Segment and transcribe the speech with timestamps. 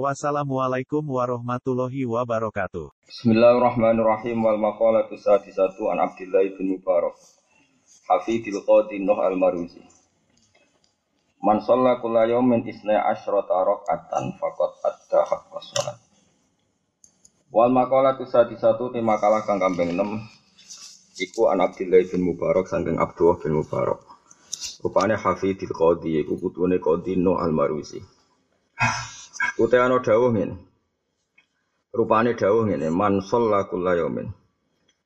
[0.00, 2.96] Wassalamualaikum warahmatullahi wabarakatuh.
[3.12, 4.40] Bismillahirrahmanirrahim.
[4.40, 7.12] Wal maqalatu sadisatu an Abdullah bin Mubarak.
[8.08, 9.84] Hafidil Qadi Nuh al-Maruzi.
[11.44, 16.00] Man shalla kulla yawmin isna asyrata raka'atan faqad adda haqqa shalat
[17.52, 23.36] Wal maqalatu sadisatu ti makalah kang kambing 6 iku an Abdullah bin Mubarak saking Abdullah
[23.44, 24.00] bin Mubarak.
[24.80, 28.21] Rupane Hafidil Qadi iku putune Qadi Nuh al-Maruzi
[29.60, 30.56] Utai ana dawuh ngene.
[31.92, 34.32] Rupane dawuh ngene, man shalla kullayamin.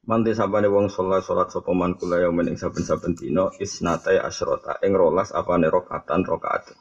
[0.07, 5.35] Manti sabane wong sholat salat sapa man kullayamin ing saben-saben dina isnatai asyrota ing rolas
[5.35, 6.79] apane rakaatan rakaat.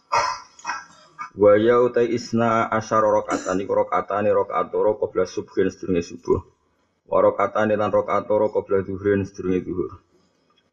[1.33, 6.37] Wa ya utai isna asyara rakaatan iku rakaatane rakaat loro qabla subhin sedurunge subuh.
[7.09, 9.91] Wa rakaatane lan rakaat loro qabla zuhrin sedurunge zuhur.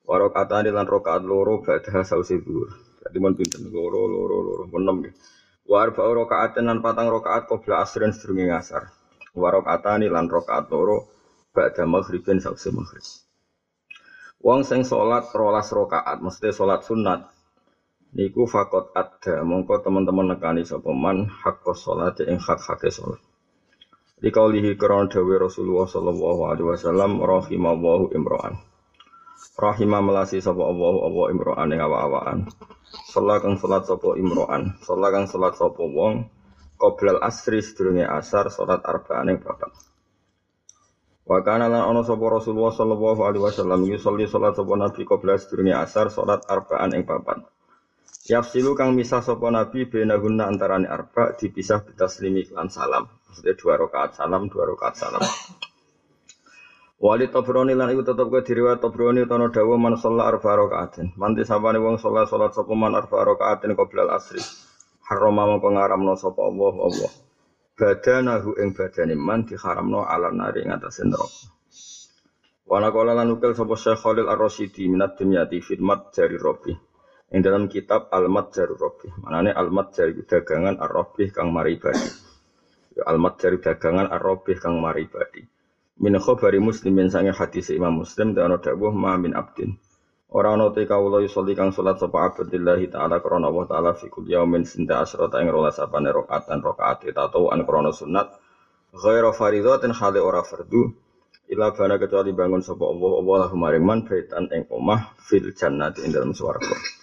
[0.04, 2.68] Wa rakaatane lan rakaat loro badha sause zuhur.
[3.00, 5.16] Dadi mun pinten loro loro loro enam nggih.
[5.62, 8.90] Wa arba rakaatan lan patang rakaat qabla asrin sedurunge ngasar.
[9.32, 11.06] Wa rakaatani lan rakaat loro
[11.54, 13.04] ba'da maghribin sause maghrib.
[14.42, 17.30] Wong sing salat rolas rakaat mesti salat sunat.
[18.12, 23.22] Niku fakot ada mongko teman-teman nekani sapa man hakka salat ing hak-hake salat.
[24.20, 28.54] Dikaulihi kron dawe Rasulullah sallallahu alaihi wasallam rahimallahu imro'an.
[29.52, 32.38] Rahimah melasi sapa Allah Allah imro'an ing awa-awaan.
[33.10, 36.30] Salat kang salat sapa imro'an, salat kang salat sapa wong
[36.80, 39.70] qoblal asri sedurunge asar salat arba'an ing papat.
[41.22, 45.74] Wa kana lan ana sapa Rasulullah sallallahu alaihi wasallam yusolli salat sapa nabi qoblal sedurunge
[45.74, 47.42] asar salat arba'an ing papat.
[48.22, 53.10] Yafsilu kang misah sapa nabi benahunna antarane arba dipisah bitaslimi lan salam.
[53.26, 55.24] Maksudnya dua rakaat salam, dua rakaat salam.
[57.02, 61.10] Wali Tabrani lan iku tetep ke diriwayat Tabrani tono dawa man sholat arba rakaatin.
[61.18, 64.38] Manti sapane wong sholat sholat sapa man arba rakaatin qoblal asri.
[65.10, 67.10] Haram mongko ngaramno sapa Allah Allah.
[67.74, 71.50] Badanahu ing badane man diharamno ala nari ing atase neraka.
[72.70, 76.70] Wana kala lan ukil sapa Syekh Khalil Ar-Rasyidi minat dimyati firmat jari Robi.
[77.34, 79.10] Ing dalam kitab Al-Mat Jari Robi.
[79.26, 82.06] Manane Al-Mat Jari dagangan Ar-Robi kang maribadi.
[83.02, 85.42] Al-Mat Jari dagangan Ar-Robi kang maribadi
[86.02, 89.78] min khabari muslimin sange hadis Imam Muslim dan ana dawuh ma min abdin.
[90.34, 94.34] Ora ana te kawula yusolli kang salat sapa abdillahi taala krana Allah taala fi kulli
[94.34, 98.34] yaumin sinta asrata ing rolas sapane rakaatan rakaat tatau an krana sunat.
[98.92, 100.90] Ghaira fardhatin hale ora fardu.
[101.52, 106.02] Ila bana kecuali bangun sapa Allah Allah lahu maring man baitan ing omah fil jannati
[106.02, 107.01] ing dalam swarga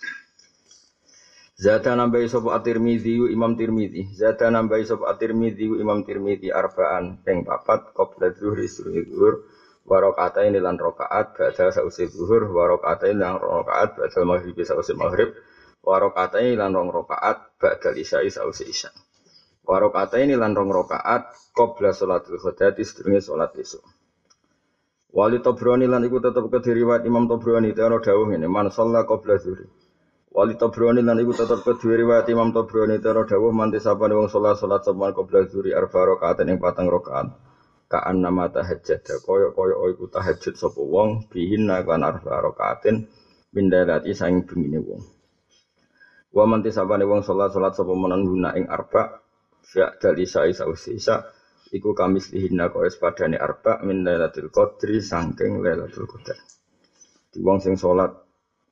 [1.60, 4.08] Zata nambahi sapa at-Tirmizi Imam Tirmizi.
[4.16, 9.44] Zata nambahi sapa at-Tirmizi Imam Tirmizi arbaan ping papat qabla zuhri suruh zuhur
[9.84, 15.36] wa rakaatain lan rakaat ba'da sause zuhur wa rakaatain lan rakaat ba'da maghrib sause maghrib
[15.84, 18.96] wa rakaatain lan rong rakaat ba'da isya'i sause isya.
[19.68, 23.84] Wa rakaatain lan rong rakaat qabla salatul ghadati sedurunge salat esuk.
[25.12, 29.68] Wali Tobroni lan iku tetep kediriwat Imam Tobroni teono dawuh ngene man shalla qabla zuhri.
[30.30, 34.62] Wali Tobroni lan iku tetep kedua riwayat Imam Tobroni tero dawuh manti sapane wong salat
[34.62, 37.34] salat saban qabla zuri arba rakaat ing patang rakaat.
[37.90, 43.10] Kaan nama tahajjud koyo koyo iku tahajud sapa wong bihin lan arba rakaatin
[43.50, 45.02] bindalati saing bengine wong.
[46.30, 49.26] Wa manti sapane wong salat salat sapa menan guna ing arba
[49.66, 51.26] fa dali sai sausisa
[51.74, 56.38] iku kamis lihinna koyo padane arba min lailatul qadri saking lailatul qadar.
[57.34, 58.29] Di wong sing salat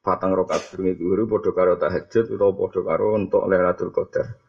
[0.07, 4.39] patang rokaat durunge zuhur padha karo tahajud utawa padha karo entuk Lailatul Qadar.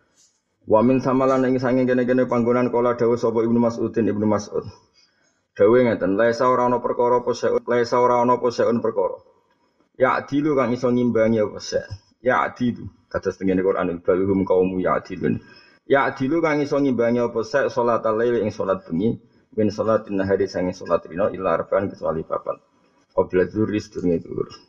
[0.71, 4.63] Wa min samalan ing sange kene-kene panggonan kala dawuh sapa Ibnu Mas'udin Ibnu Mas'ud.
[5.59, 9.19] Dawuh ngeten, laisa ora ana perkara apa seun, laisa ora ana apa seun perkara.
[9.99, 11.83] Ya adilu kang iso ngimbangi apa se.
[12.23, 15.43] Ya adilu kados tengene Quran baluhum kaumu ya adilun.
[15.91, 19.19] Ya adilu kang iso ngimbangi apa se salat lail ing salat bengi
[19.59, 22.63] min salatin nahari sange salat rino illa arba'an kecuali papat.
[23.17, 24.68] Qabla dzuri sedurunge.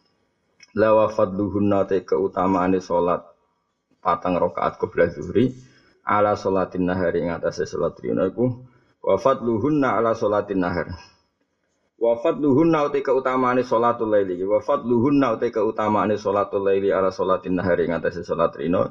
[0.82, 3.22] Lawa fadluhunna te keutamaane salat
[4.04, 5.52] patang rakaat qabla zuhri
[6.08, 8.48] ala salatin nahari ing atase salat rina iku.
[9.04, 10.88] Wa fadluhunna ala salatin nahar.
[12.00, 14.40] Wa fadluhunna te keutamaane salatul laili.
[14.48, 18.88] Wa fadluhunna te keutamaane salatul laili ala salatin nahari ing atase salat rina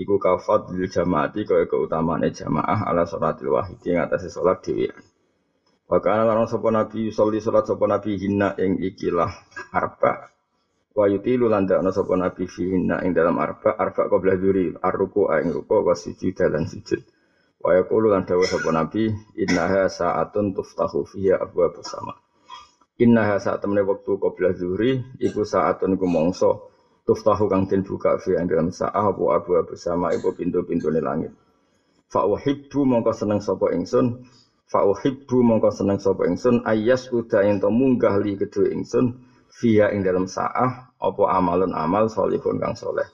[0.00, 4.88] iku ka fadlil jamaati kaya keutamaane jamaah ala salatil wahidi ing atase salat dhewe
[5.92, 9.28] Wa kana lan sapa nabi sholli salat sapa nabi hinna ing ikilah
[9.76, 10.31] arba.
[10.92, 15.48] Wa yutilu lan dakna sapa nabi fi ing dalam arba arba qabla dzuri arruku ing
[15.56, 17.00] ruku wa sujud lan sujud.
[17.64, 19.08] Wa yaqulu lan dawuh sapa nabi
[19.40, 22.12] innaha sa'atun tuftahu fiha abwaab sama.
[23.00, 26.68] Innaha saat temene wektu qabla dzuri iku sa'atun iku mongso
[27.08, 31.32] tuftahu kang den buka fi ing dalam sa'ah apa abwaab sama iku pintu-pintune langit.
[32.12, 34.28] Fa uhibbu mongko seneng sapa ingsun
[34.68, 40.00] Fa uhibbu mongko seneng sapa ingsun ayas uda ento munggah li kedue ingsun via ing
[40.00, 43.04] dalam saah opo amalun amal solihun kang soleh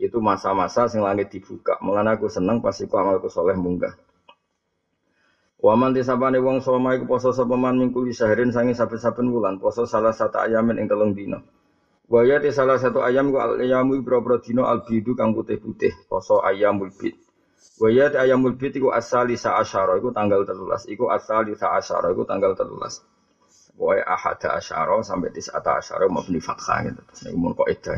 [0.00, 3.92] itu masa-masa sing langit dibuka melana aku seneng pasti ku amalku soleh munggah
[5.64, 9.88] Waman di sabane wong soma iku poso sapa man mingkuli sahirin sangi saben-saben wulan poso
[9.88, 11.40] salah satu ayamin ing telung dina.
[12.04, 16.92] Waya di salah satu ayam ku ayamu ibro-bro dino al bidu kang putih-putih poso ayamul
[16.92, 17.16] bid.
[17.80, 22.12] Waya di ayamul bid iku asal di asyara iku tanggal 13 iku asal di asyara
[22.12, 23.00] iku tanggal 13.
[23.74, 27.00] Pokoknya ahada asyara sampai tisata asyara mabni fathah gitu.
[27.10, 27.90] Terus ini umur kok itu.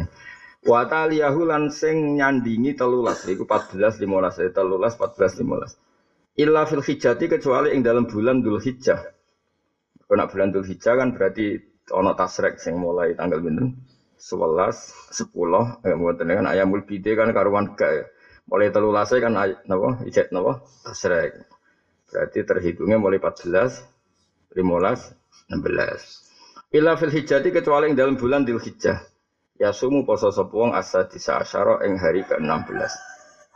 [0.67, 3.23] Wata taliyahu lan sing nyandingi telulas.
[3.29, 5.77] Iku 14, 15, telulas, 14, 15.
[6.37, 8.99] Illa fil hijjati kecuali ing dalam bulan dul hijjah.
[10.09, 11.61] Kena bulan dul hijjah kan berarti
[11.93, 13.77] ono tasrek sing mulai tanggal binten.
[14.17, 18.05] 11, 10, eh, kan ayam bide kan karuan ke ya.
[18.49, 19.33] Mulai telulasnya e kan
[19.69, 21.37] napa, ijet napa, tasrek.
[22.09, 23.85] Berarti terhitungnya mulai 14,
[24.57, 25.13] 15,
[25.49, 26.75] 16.
[26.75, 28.99] Ila fil hijjati kecuali yang dalam bulan dil hijjah.
[29.57, 32.93] Ya sumu poso sopuang asa disa asyara ing hari ke-16.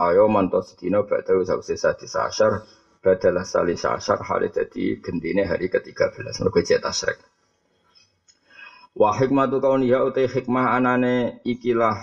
[0.01, 2.65] Ayo manto sedina badau sawise sadisa asyar
[3.05, 6.41] badalah salisa asyar hari jadi gendine hari ke-13.
[6.41, 7.21] Mergo ijek tasrek.
[8.97, 11.95] Wa hikmatu kauniha utai hikmah anane ikilah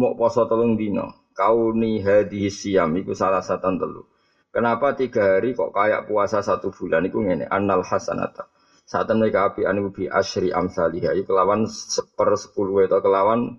[0.00, 4.02] mau poso telung dino kauni hadhi siam iku salah satu telu.
[4.50, 8.50] Kenapa tiga hari kok kayak puasa satu bulan iku ngene annal hasanata.
[8.90, 13.54] Saat mereka api anu bi asri amsalihah iku kelawan seper sepuluh atau kelawan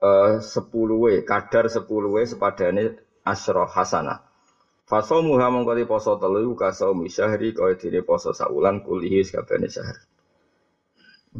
[0.00, 4.24] uh, sepuluh we kadar sepuluh sepadane asro hasanah.
[4.88, 10.00] Fasomuha mongko di poso telu iku kasaumi syahri kaya dene poso saulan kulihi sakabehane syahr.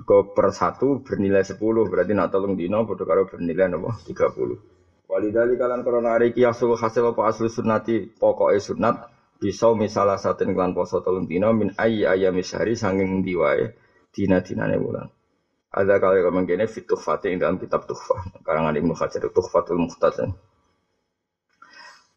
[0.04, 4.60] Kau per satu bernilai sepuluh berarti nak tolong dino bodoh karo bernilai nopo tiga puluh.
[5.10, 9.09] Walidali kalian korona hari kiasul hasil apa asli sunnati pokoknya sunat
[9.40, 13.72] bisa misalah satin klan poso tolong dino min ayi ayam hari sanging diwae
[14.12, 15.08] dina dinane bulan.
[15.70, 20.34] Ada kali kau gini fit tuhfati dalam kitab tuhfah karangan Ibnu Hajar tuhfatul muhtazin.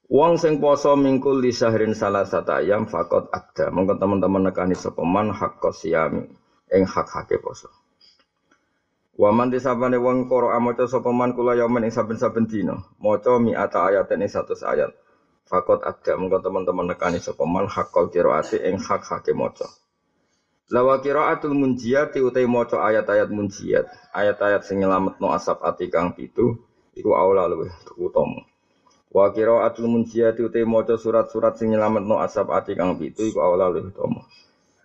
[0.09, 3.69] Wong sing poso mingkul di sahrin salah satu ayam fakot ada.
[3.69, 6.27] Mungkin teman-teman nekani sepeman hak kosiami
[6.73, 7.69] ing hak hake poso.
[9.13, 14.25] Waman disabane wong koro amaca sapa man kula yamen ing saben-saben dina, maca mi'ata ayatin
[14.25, 14.89] ing 100 ayat.
[15.43, 19.67] Fakot ada mengko teman-teman nekani sapa man hakol qiraati ing hak hake maca.
[20.71, 23.85] Lawa qiraatul munjiyat utai maca ayat-ayat munjiyat,
[24.15, 26.55] ayat-ayat sing nyelametno asap ati kang pitu
[26.95, 27.69] iku aula luwih
[27.99, 28.47] utama.
[29.11, 33.91] Wa qiraatul munjiyat utai maca surat-surat sing nyelametno asap ati kang pitu iku aula luwih
[33.91, 34.23] utama.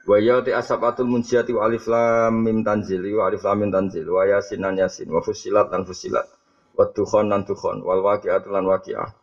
[0.09, 4.09] Wa ya ti asabatul munjiati wa alif lam mim tanzil wa alif lam mim tanzil
[4.09, 6.25] wa yasin yasin wa fusilat lan fusilat
[6.73, 9.18] wa tukhon lan tukhon wal waqi'atul lan waqi'ah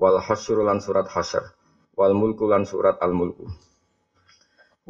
[0.00, 1.44] wal hasyr lan surat hasyr
[1.92, 3.44] wal mulku lan surat al mulku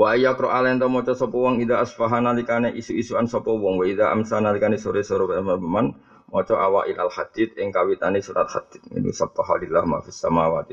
[0.01, 3.77] Wa ayakro alen to maca sapa wong ida asfahana likane isu-isuan sapa wong.
[3.77, 5.93] Wa ida amsana likane sore-sore man
[6.33, 8.81] maca awa ilal hadid ing kawitane surat hadid.
[8.97, 10.73] Ini subhanallah ma fis samawati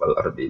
[0.00, 0.48] wal ardi.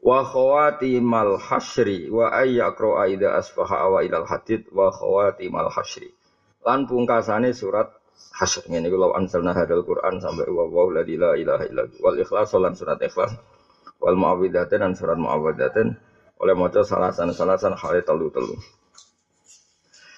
[0.00, 6.16] Wa khawatimal hasyri wa ayyakro aida asfaha awa ilal hadid wa khawatimal hasyri
[6.64, 7.92] lan pungkasane surat
[8.36, 8.66] hasyr.
[8.68, 12.74] Ngene iku law anzalna hadal quran sampai wa wa la ilaha illa wal ikhlas lan
[12.74, 13.36] surat ikhlas.
[14.02, 15.94] Wal muawwidatain dan surat muawwidatain
[16.42, 18.58] oleh maca salasan-salasan hal telu-telu.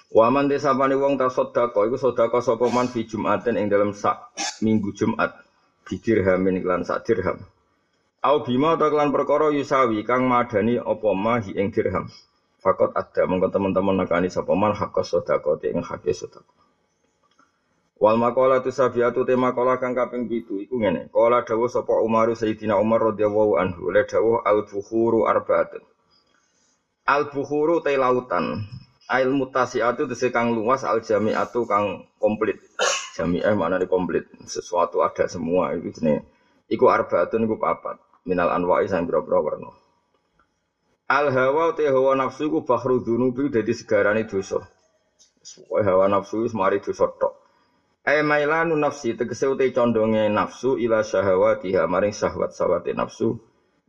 [0.09, 4.33] Waman desapane wong ta sedekah iku sedekah sapa man fi Jumatin ing dalam sak
[4.65, 5.37] minggu Jumat.
[5.85, 7.45] Bidirhamin iklan sak dirham.
[8.25, 12.09] Au bima atau kelan perkara yusawi kang madani apa ma hi ing dirham.
[12.57, 16.64] Fakot ada mongko teman-teman nekani sapa man hakos sedekah ing hake sedekah.
[17.95, 21.07] Wal maqala tu sabiatu tema maqala kang kaping 7 iku ngene.
[21.15, 25.79] Qala dawuh sapa Umar Sayyidina Umar radhiyallahu anhu le dawuh al bukhuru arbaatun.
[27.07, 28.67] Al bukhuru te lautan.
[29.07, 32.59] Ail mutasiatu tese kang luas al jami'atu kang komplit.
[33.15, 34.27] Jami'ah maknane komplit.
[34.43, 36.27] Sesuatu ada semua itu jenenge.
[36.67, 37.95] Iku arbaatun iku papat
[38.27, 39.71] minal anwa'i sang boro-boro warna.
[41.07, 44.59] Al hawa te hawa nafsu ku bahru dzunubi dadi segarane dosa.
[45.45, 47.44] Pokoke hawa nafsu wis mari dosa tok.
[48.05, 53.27] Ai mailanu nafsi tegese ute condonge nafsu ila syahawatiha maring syahwat sawate nafsu.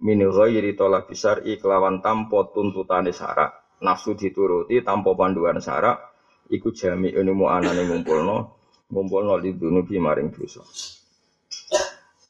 [0.01, 3.53] Min ghairi talab syar'i kelawan tanpa tuntutane syarak.
[3.85, 6.01] Nafsu dituruti tanpa panduan syarak
[6.49, 8.37] iku jami ilmu anane ngumpulno
[8.89, 10.65] ngumpulno lidunubi maring dosa.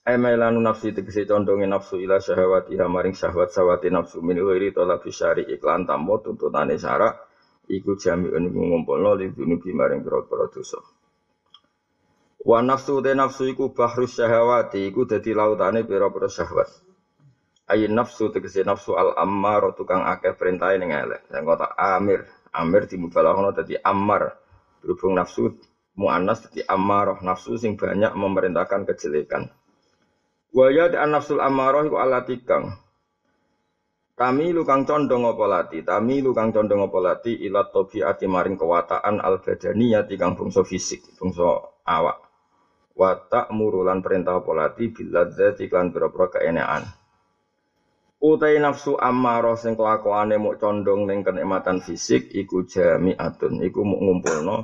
[0.03, 4.19] Emelanu nafsi tegese condonge nafsu ila syahwati maring syahwat sawati nafsu.
[4.27, 7.15] Min ghairi talab syar'i iklan tanpa tuntutane syarak
[7.71, 10.83] iku jami ilmu ngumpulno lidunubi maring pira-pira dosa
[12.47, 16.71] Wa nafsu te nafsu iku bahrus syahwati iku dadi lautane pira-pira syahwat
[17.67, 21.27] Ayin nafsu tegese nafsu al ammar tukang akeh perintah ning elek.
[21.27, 22.23] Sing kota amir,
[22.55, 24.39] amir dimubalaghana dadi ammar.
[24.79, 25.51] Berhubung nafsu
[25.99, 29.51] muannas dadi ammar, nafsu sing banyak memerintahkan kejelekan.
[30.55, 32.71] Wa ya an nafsul ammarah iku alati kang
[34.17, 39.45] Kami lukang condong apa lati, kami lukang condong apa lati ila tabiati maring kewataan al
[39.45, 41.45] badaniyah kang bangsa fisik, bangsa
[41.85, 42.26] awak.
[42.97, 46.89] Wa ta'murulan perintah apa lati biladzati kan pira-pira keenekan.
[48.17, 54.57] Utai nafsu ammaro sing kelakuane muk condong ning kenikmatan fisik iku jami'atun iku muk ngumpulno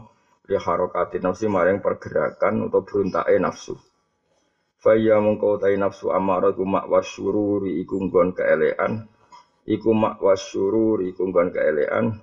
[0.49, 3.77] li harokati nafsi maring pergerakan atau beruntake nafsu.
[4.81, 9.05] Faya mengko utai nafsu ammaro iku mak wasyururi iku nggon keelean
[9.69, 12.17] iku mak wasyururi iku nggon keelean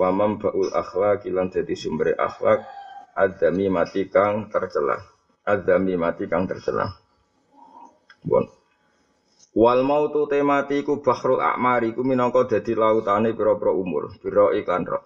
[0.00, 2.64] wa baul akhlaq lan dadi sumber akhlak
[3.14, 5.09] adami mati kang tercela.
[5.46, 6.88] Adami mati kang tercela.
[8.20, 8.44] Bon.
[9.50, 15.02] Wal mautu temati iku bahrul a'mari iku minangka dadi lautane pira-pira umur, pira iklan roh.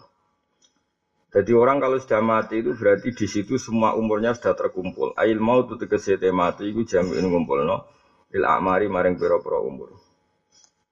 [1.34, 5.16] Jadi orang kalau sudah mati itu berarti di situ semua umurnya sudah terkumpul.
[5.16, 7.88] Ail mau tuh tegese temati iku jamin ngumpulno
[8.34, 9.96] il a'mari maring pira-pira umur.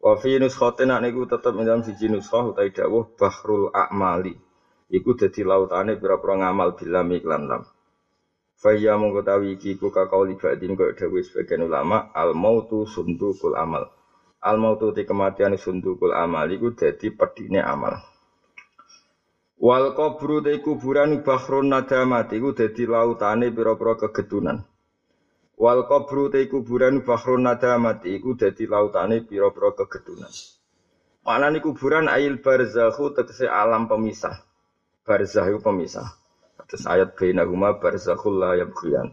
[0.02, 4.34] Wa fi nuskhatin niku tetep ing dalam siji nuskhah utawi dawuh bahrul a'mali.
[4.90, 7.62] Iku dadi lautane pira-pira ngamal bilam iklan lam.
[8.62, 13.90] Faya mengkotawi iki ku kakau libadin kok dawe sebagian ulama al mautu sundukul amal.
[14.38, 17.98] Al mautu ti kematian sundukul amal iku dadi pedine amal.
[19.58, 24.62] Wal kubru te kuburan bahrun nadamat iku dadi lautane pira-pira kegedunan.
[25.58, 30.30] Wal kubru te kuburan bahrun nadamat iku dadi lautane pira-pira kegedunan.
[31.26, 34.38] Maknane kuburan ail barzakhu tegese alam pemisah.
[35.02, 36.21] Barzah itu pemisah.
[36.68, 39.12] Terus ayat bainahuma barzakhul la yabghiyan.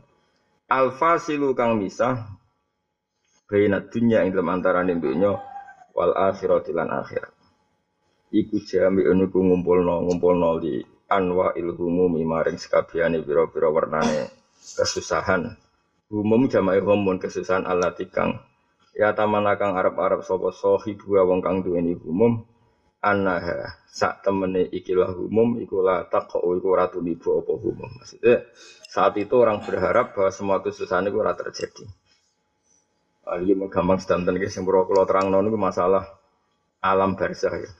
[0.69, 2.29] Al fasilu kang misah
[3.49, 5.33] bainat dunya ing dalam antarané dunya
[5.97, 7.33] wal akhirati lan akhirat.
[8.29, 14.29] Iku jami niku ngumpulno ngumpulno li anwa ilhumumi maring sekabehane pira-pira warnane
[14.77, 15.57] kesusahan.
[16.13, 18.37] Umum jama'i humun kesusahan Allah tikang
[18.97, 22.43] ya tamana kang arab-arab sapa sahibu wong kang duweni umum
[22.99, 28.43] annaha sak temene ikilah umum iku la taqau iku ora tulibu apa umum maksudnya
[28.91, 31.87] saat itu orang berharap bahwa semua kesusahan itu ora terjadi
[33.23, 36.03] ah, ini gampang sedanten iki sing kula terangno niku masalah
[36.83, 37.71] alam barzah ya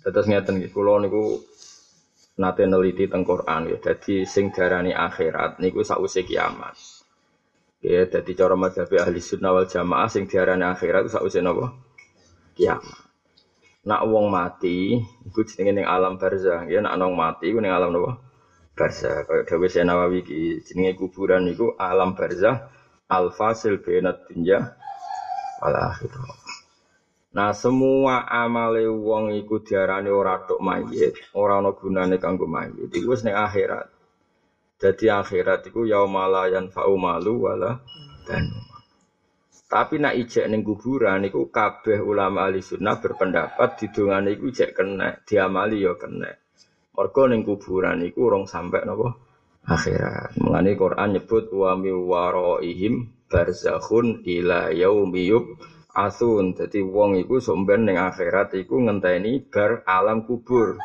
[0.00, 1.44] Terus ngeten iki kula niku
[2.40, 3.76] nate neliti teng Quran ya.
[3.76, 6.72] Dadi sing darani akhirat niku sausé kiamat.
[7.84, 11.76] Ya, dadi cara madzhab ahli sunnah wal jamaah sing diarani akhirat sausé napa?
[12.56, 13.09] Kiamat
[13.80, 17.96] nak wong mati iku jenenge ning alam barzah ya nak wong mati iku ning alam
[17.96, 18.20] napa
[18.76, 22.68] barzah kaya dawuh Nawawi iki jenenge kuburan iku alam barzah
[23.10, 24.76] al fasil bainat dunya
[25.60, 26.24] wal akhirah.
[27.30, 32.90] Nah semua amale wong iku diarani ora tok mayit, ora ana gunane kanggo mayit.
[32.90, 33.86] Iku wis ning akhirat.
[34.80, 37.78] Jadi akhirat iku yaumala fa'u malu wala
[38.24, 38.48] dan
[39.70, 45.22] tapi nak ijek ning kuburan niku kabeh ulama ahli sunnah berpendapat didongane iku ijek kena,
[45.22, 46.26] diamali ya kena.
[46.90, 49.14] Mergo ning kuburan niku urung sampai napa
[49.70, 50.42] akhirat.
[50.42, 55.30] Mengani Quran nyebut wa mi waraihim barzakhun ila yaumi
[55.94, 56.58] asun.
[56.58, 60.82] Dadi wong iku somben ning akhirat iku ngenteni bar alam kubur.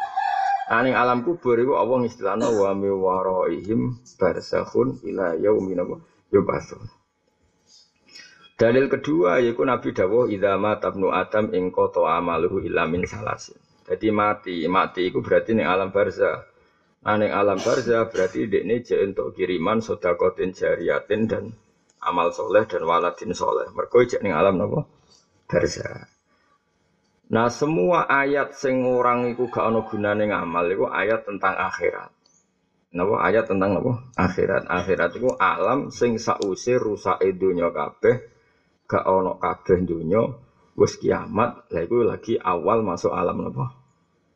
[0.69, 5.73] Nah, ning alam kubur iku Allah istilahna wa mi waraihim barzakhun ila yaumi
[6.29, 7.04] yub'atsun.
[8.55, 13.59] Dalil kedua yaitu Nabi dawuh idza tabnu adam ing qata amaluhu illa min salasin.
[13.83, 16.39] Jadi mati, mati itu berarti ning alam barzah.
[17.03, 21.43] Nah, alam barzah berarti dekne je untuk kiriman sedekatin jariyatin dan
[21.99, 23.67] amal soleh dan waladin soleh.
[24.07, 24.87] Jek ning alam napa?
[25.51, 26.07] Barzah.
[27.35, 32.07] Nah, semua ayat sing orang iku gak ana gunane ngamal iku ayat tentang akhirat.
[32.95, 33.99] Napa ayat tentang napa?
[34.15, 34.63] Akhirat.
[34.65, 38.34] Akhirat iku alam sing sause rusake donya kabeh
[38.85, 40.21] gak ono kabeh dunya
[40.77, 43.73] wis kiamat lha iku lagi awal masuk alam napa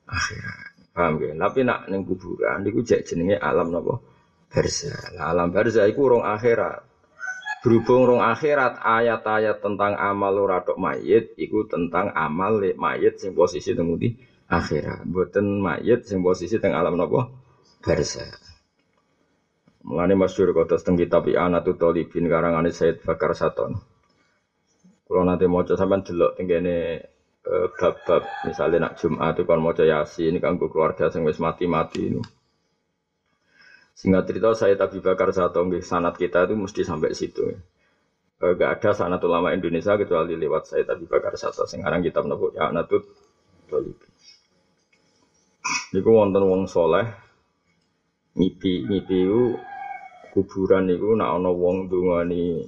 [0.09, 4.01] akhirat paham ya tapi nak ning kuburan iku jek jenenge alam napa
[4.49, 6.89] barzah lah alam barzah iku urung akhirat
[7.59, 13.75] Berhubung rong akhirat ayat-ayat tentang amal ora tok mayit iku tentang amal mayit sing posisi
[13.75, 13.99] teng
[14.47, 15.03] akhirat.
[15.03, 17.27] Mboten mayit sing posisi teng alam napa?
[17.83, 18.23] Barza.
[19.83, 23.75] Mulane masyhur kota teng kitab I'anatul Talibin karangane Said Bakar Saton.
[25.09, 27.01] Kalau nanti mau sampean delok tenggene
[27.41, 32.21] eh, bab-bab misalnya nak Jumat itu kan mau Yasin kanggo keluarga sing wis mati-mati ini.
[33.97, 37.51] Singkat cerita saya Abi Bakar satu sanat kita itu mesti sampai situ.
[38.39, 41.67] E, gak ada sanat ulama Indonesia kecuali lewat saya Abi Bakar satu.
[41.67, 43.03] Sekarang kita menemukan ya natut.
[45.91, 47.11] Niku wonten wong soleh
[48.39, 49.57] ngipi ngipi itu
[50.31, 52.63] kuburan niku nak ana wong dungani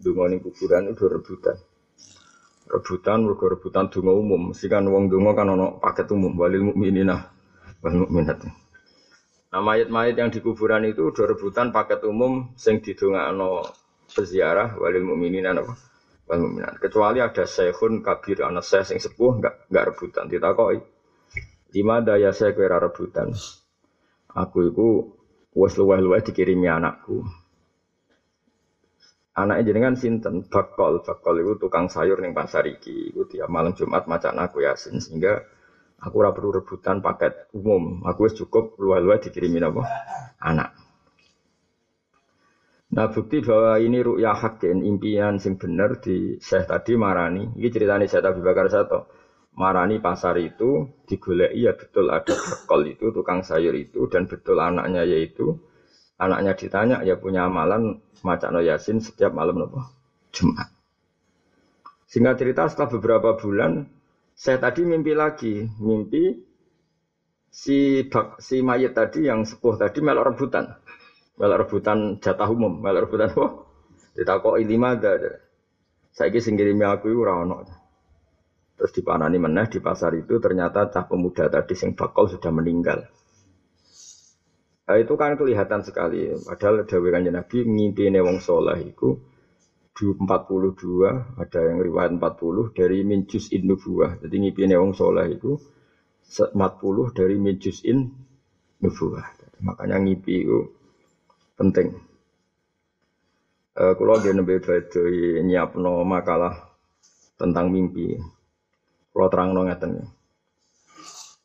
[0.00, 1.60] dungani kuburan itu rebutan.
[2.70, 4.54] Rebutan mergo rebutan donga umum.
[4.54, 7.34] Mesti kan wong donga kan ana paket umum walil mukminina
[7.82, 8.46] wal mukminat.
[9.50, 13.66] Nah mayat-mayat yang di kuburan itu udah rebutan paket umum sing didongakno
[14.14, 15.74] peziarah walil mukminin apa?
[16.30, 16.78] Wal mukminat.
[16.78, 20.78] Kecuali ada syekhun kabir anak saya sing sepuh enggak enggak rebutan ditakoi.
[21.74, 23.34] Lima daya saya kira rebutan.
[24.30, 25.10] Aku itu
[25.58, 27.26] wes luweh-luweh dikirimi anakku.
[29.30, 33.14] Anaknya jenengan sinten bakol bakol itu tukang sayur ning pasar iki.
[33.14, 35.46] Iku tiap malam Jumat macan aku yasin sehingga
[36.00, 38.00] Aku ora perlu rebutan paket umum.
[38.08, 39.84] Aku wis cukup luar-luar dikirimin apa?
[40.40, 40.72] Anak.
[42.90, 47.52] Nah bukti bahwa ini ru'ya hakin impian sing bener di Syekh tadi marani.
[47.52, 49.00] Ini ceritanya Syekh Abi Bakar Sato.
[49.60, 55.04] Marani pasar itu digoleki ya betul ada bekol itu tukang sayur itu dan betul anaknya
[55.04, 55.58] yaitu
[56.20, 59.80] anaknya ditanya ya punya amalan macam yasin setiap malam nopo
[60.30, 60.68] Jumat.
[62.10, 63.86] Singkat cerita setelah beberapa bulan
[64.34, 66.32] saya tadi mimpi lagi, mimpi
[67.50, 70.74] si bak, si mayat tadi yang sepuh tadi melok rebutan.
[71.38, 73.46] Melok rebutan jatah umum, melok rebutan apa?
[74.16, 75.38] Ditakok ada.
[76.10, 77.46] Saya sing ngirimi aku itu ora
[78.74, 83.06] Terus dipanani meneh di pasar itu ternyata cah pemuda tadi sing bakal sudah meninggal.
[84.90, 86.34] Nah, itu kan kelihatan sekali.
[86.34, 89.14] Padahal Dewi Kanjeng Nabi ngimpi wong soleh itu
[89.94, 90.18] 42
[91.38, 94.18] ada yang riwayat 40 dari minjus in nubuah.
[94.18, 95.54] Jadi ngipine wong soleh itu
[96.26, 96.58] 40
[97.14, 98.10] dari minjus in
[98.82, 99.30] nubuah.
[99.62, 100.58] Makanya ngipi itu
[101.54, 101.94] penting.
[103.78, 106.66] Uh, kalau dia nembe badhe nyiapno makalah
[107.38, 108.18] tentang mimpi.
[109.14, 110.02] Kalau terang no ngeten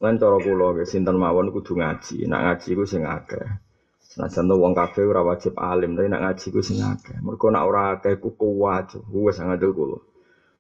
[0.05, 2.29] Lan cara kula sinten mawon kudu ngaji.
[2.29, 3.65] Nak ngaji ku sing akeh.
[4.15, 7.17] Contoh wong kafe ora wajib alim, tapi nak ngaji ku sing akeh.
[7.25, 9.97] Mergo nak ora akeh ku kuat, wis ngandel kula.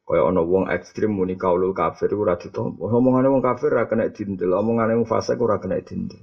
[0.05, 2.89] Kaya ana wong ekstrim muni kaulul kafir ora ditampa.
[2.89, 6.21] Omongane wong kafir ora kena dindel, omongane wong fasik ora kena dindel.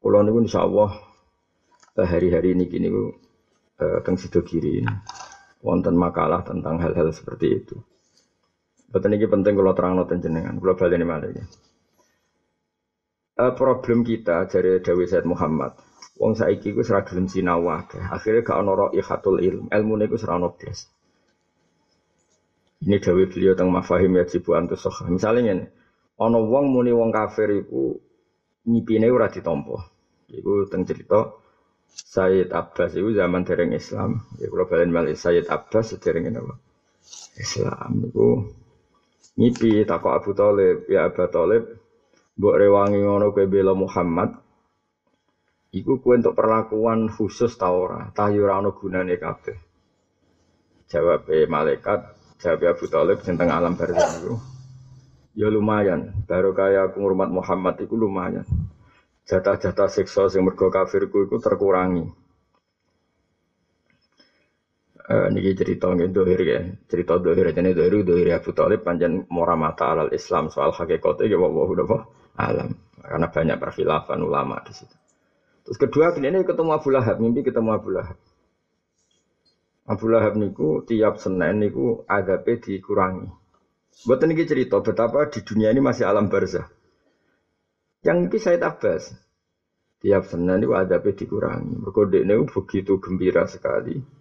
[0.00, 0.90] Kula niku insyaallah
[1.96, 3.16] hari-hari ini kini ku
[3.80, 4.84] eh, teng sido kiri
[5.64, 7.76] wonten makalah tentang hal-hal seperti itu.
[8.88, 11.44] Betul ini penting kalau terang noten jenengan, kalau balik ini malah ya
[13.38, 15.78] uh, problem kita dari Dewi Said Muhammad.
[16.18, 18.02] Wong saiki ku serah gelem sinau akeh.
[18.02, 19.70] Akhire gak ono raihatul ilm.
[19.70, 20.90] Ilmune ku serah blas.
[22.82, 25.06] Ini Dewi beliau teng mafahim ya jibu antus soha.
[25.06, 25.66] Misalnya ini,
[26.18, 27.94] ono wong muni wong kafir iku
[28.66, 29.78] nyipine ora ditampa.
[30.30, 31.38] Iku teng cerita
[31.88, 34.26] Sayyid Abbas itu zaman dereng Islam.
[34.38, 36.54] Ya kalau balen balik Sayyid Abbas sedereng apa?
[37.38, 38.26] Islam itu
[39.38, 41.62] nyipi takut Abu Talib ya Abu Talib
[42.38, 44.30] Mbok rewangi ngono kowe bela Muhammad.
[45.74, 48.14] Iku kowe untuk perlakuan khusus ta ora?
[48.14, 49.58] Ta yo ora ono gunane kabeh.
[50.86, 52.00] Jawab malaikat,
[52.38, 54.38] jawab Abu Thalib tentang alam barzah itu.
[55.34, 58.46] Ya lumayan, baru kaya aku ngurmat Muhammad itu lumayan.
[59.26, 62.06] Jatah-jatah siksa sing mergo kafirku itu terkurangi.
[65.08, 66.60] Uh, niki cerita nggih dohir ya.
[66.84, 71.40] Cerita dohir jane dohir dohir Abu Thalib panjang mora mata alal Islam soal hakikate ya
[71.40, 71.64] wa wa
[72.36, 74.92] alam karena banyak perfilafan ulama di situ.
[75.64, 78.20] Terus kedua ini ketemu Abu Lahab, mimpi ketemu Abu Lahab.
[79.88, 83.32] Abu Lahab niku tiap Senin niku adabe dikurangi.
[84.04, 86.68] Buat ini cerita betapa di dunia ini masih alam barzah.
[88.04, 89.16] Yang ini saya tabas.
[90.04, 91.80] Tiap Senin niku adabe dikurangi.
[91.80, 94.17] Berkode ini begitu gembira sekali.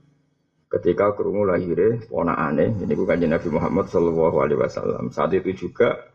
[0.67, 2.03] Ketika kerungu lahirnya
[2.35, 5.15] aneh, ini bukan Nabi Muhammad Shallallahu Alaihi Wasallam.
[5.15, 6.11] Saat itu juga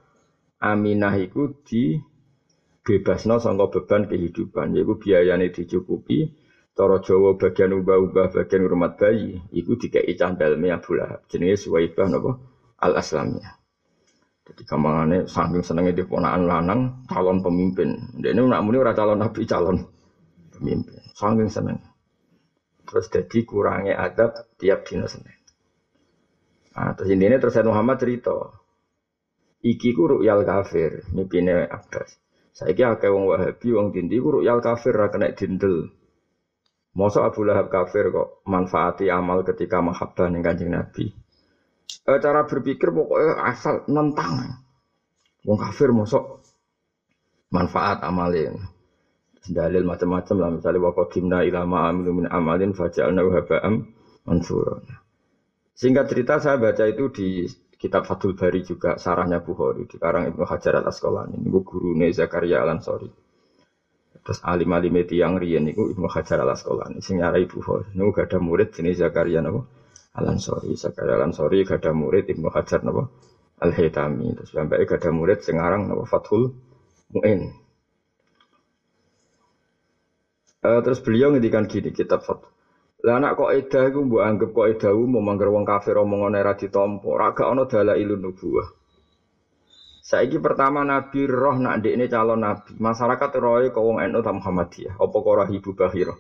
[0.63, 1.99] Aminah iku di
[2.87, 6.31] bebasno sangka beban kehidupan yaiku biayane dicukupi
[6.75, 12.39] cara Jawa bagian ubah-ubah bagian rumah bayi iku dikei candalme Abu Lahab jenenge Suwaibah napa
[12.79, 13.63] Al Aslamiyah
[14.43, 17.95] jadi kamangane saking senenge di ponakan lanang calon pemimpin.
[18.19, 19.87] Ini nak muni ora calon nabi, calon
[20.51, 20.99] pemimpin.
[21.15, 21.79] Saking seneng.
[22.93, 25.33] Terus jadi kurangnya adab tiap dina Senin.
[26.77, 28.37] Nah, terus ini terus Muhammad cerita.
[29.65, 32.21] Iki ku ru'yal kafir, mipine Abbas.
[32.53, 35.89] Saiki akeh wong Wahabi wong dindi ku ru'yal kafir ra kena dindel.
[36.93, 41.09] Masa Abu Lahab kafir kok manfaati amal ketika mahabbah ning Kanjeng Nabi.
[42.05, 44.61] E, cara berpikir pokoknya asal nentang.
[45.49, 46.45] Wong kafir mosok
[47.49, 48.61] manfaat amalin.
[49.43, 53.75] Dalil macam-macam lah misalnya wa qadimna ila ma amilu min amalin faja'alna haba'am
[54.23, 54.79] mansura.
[55.75, 57.29] Singkat cerita saya baca itu di
[57.75, 62.63] kitab Fathul Bari juga sarahnya Bukhari di karang Ibnu Hajar Al Asqalani ini guru Zakaria
[62.63, 63.11] Al Ansori.
[64.23, 67.91] Terus alim alim itu yang rian itu Ibnu Hajar Al Asqalani sing nyarai Bukhari.
[67.99, 69.67] Niku gak ada murid jenis Zakaria napa
[70.15, 70.79] Al Ansori.
[70.79, 73.11] Zakaria Al Ansori gak ada murid Ibnu Hajar napa
[73.59, 74.39] Al Haytami.
[74.39, 76.55] Terus sampai gak ada murid sing aran napa Fathul
[77.11, 77.62] Muin.
[80.63, 82.53] Uh, terus beliau ngendikan gini kitab Fathul
[83.03, 86.55] lah anak kok edah iku mbok anggap kok edah umum mangger wong kafir omongan ora
[86.55, 87.67] ditampa, ora gak ana
[87.99, 88.71] ilun nubuwah.
[90.07, 92.79] Saiki pertama Nabi roh nak ndekne calon nabi.
[92.79, 96.15] Masyarakat roe kok wong NU ta Muhammadiyah, apa kok ora ibu Bahira?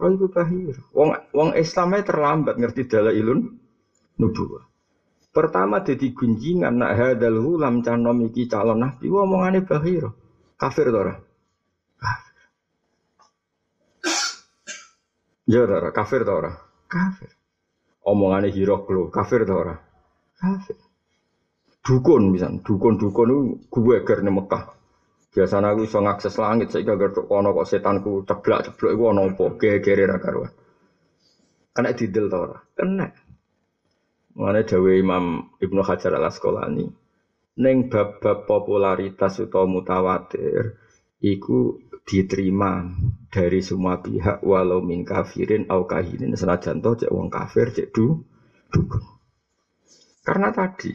[0.00, 0.80] Roh ibu Bahira.
[0.96, 2.88] Wong wong Islamnya terlambat ngerti
[3.20, 3.52] ilun
[4.16, 4.64] nubuwah.
[5.28, 10.08] Pertama jadi gunjingan nak hadal hulam canom iki calon nabi, omongane Bahira.
[10.56, 11.00] Kafir to?
[15.50, 16.54] Ya ora, kafir ta ora?
[16.86, 17.26] Kafir.
[18.06, 19.74] Omongane Hiroklo, kafir ta ora?
[20.38, 20.78] Kafir.
[21.82, 24.78] Dukun misalnya, dukun-dukun itu gue ger Mekah.
[25.34, 29.44] Biasanya aku iso ngakses langit, saya gak tok kono kok setanku ceblak-ceblok iku ana apa
[29.58, 30.54] gegere ra karuan.
[31.74, 32.58] Kena didel ta ora?
[32.74, 33.06] Kena.
[34.38, 36.86] Mengenai Dawe Imam Ibnu Hajar al Asqalani,
[37.58, 40.78] neng bab-bab popularitas utawa mutawatir,
[41.18, 41.74] iku
[42.10, 42.90] diterima
[43.30, 48.18] dari semua pihak walau min kafirin au kahinin senajan toh cek wong kafir cek du
[48.74, 49.02] dukun.
[50.26, 50.90] Karena tadi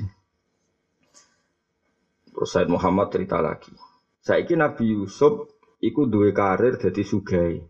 [2.36, 3.72] terus Said Muhammad cerita lagi.
[4.20, 5.48] Saiki Nabi Yusuf
[5.80, 7.64] iku duwe karir jadi sugai.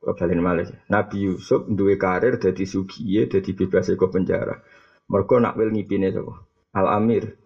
[0.00, 0.68] Kebalen malih.
[0.88, 4.64] Nabi Yusuf duwe karir jadi sugiye jadi bebas ke penjara.
[5.12, 6.40] Mergo nak wil ngipine sapa?
[6.72, 7.36] Al Amir.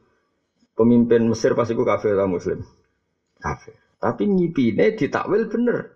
[0.78, 2.62] Pemimpin Mesir pas iku kafir atau muslim?
[3.42, 3.74] Kafir.
[4.02, 5.94] Tapi ngipine ditakwil bener.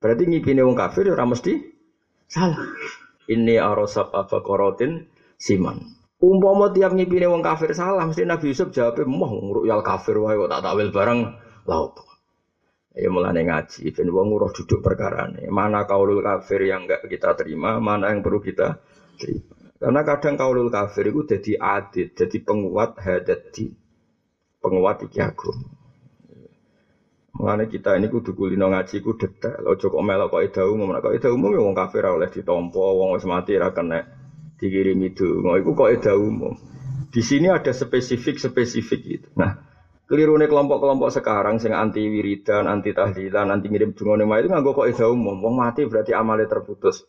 [0.00, 1.52] Berarti ngipine wong kafir ora mesti
[2.24, 2.64] salah.
[3.28, 5.04] Ini arosab abakorotin
[5.36, 5.76] siman.
[6.24, 10.48] Umpama tiap ngipine wong kafir salah, mesti Nabi Yusuf jawab, moh ngruyal kafir wae kok
[10.48, 11.20] tak takwil bareng
[11.68, 12.00] laut.
[12.96, 15.50] Ya mulane ngaji, ben wong nguruh duduk perkara ini.
[15.52, 18.80] Mana kaulul kafir yang enggak kita terima, mana yang perlu kita
[19.20, 19.52] terima.
[19.76, 23.52] Karena kadang kaulul kafir itu jadi adit, jadi penguat hadat
[24.64, 25.20] penguat iki.
[27.34, 29.66] Mengenai kita ini kudu kulino ngaji ku detail.
[29.66, 30.94] Ojo kok melok kok ida umum.
[30.94, 34.06] Kok ida umum ya wong kafir oleh ditompo, wong wis mati ra kena
[34.54, 35.42] dikirim itu.
[35.42, 36.54] Ngono iku kok ida umum.
[37.10, 39.28] Di sini ada spesifik spesifik itu.
[39.34, 39.50] Nah,
[40.06, 44.70] keliru nih kelompok-kelompok sekarang sing anti wiridan, anti tahlilan, anti ngirim dungo nih itu nganggo
[44.70, 45.34] kok ida umum.
[45.42, 47.02] Wong mati berarti amalnya terputus.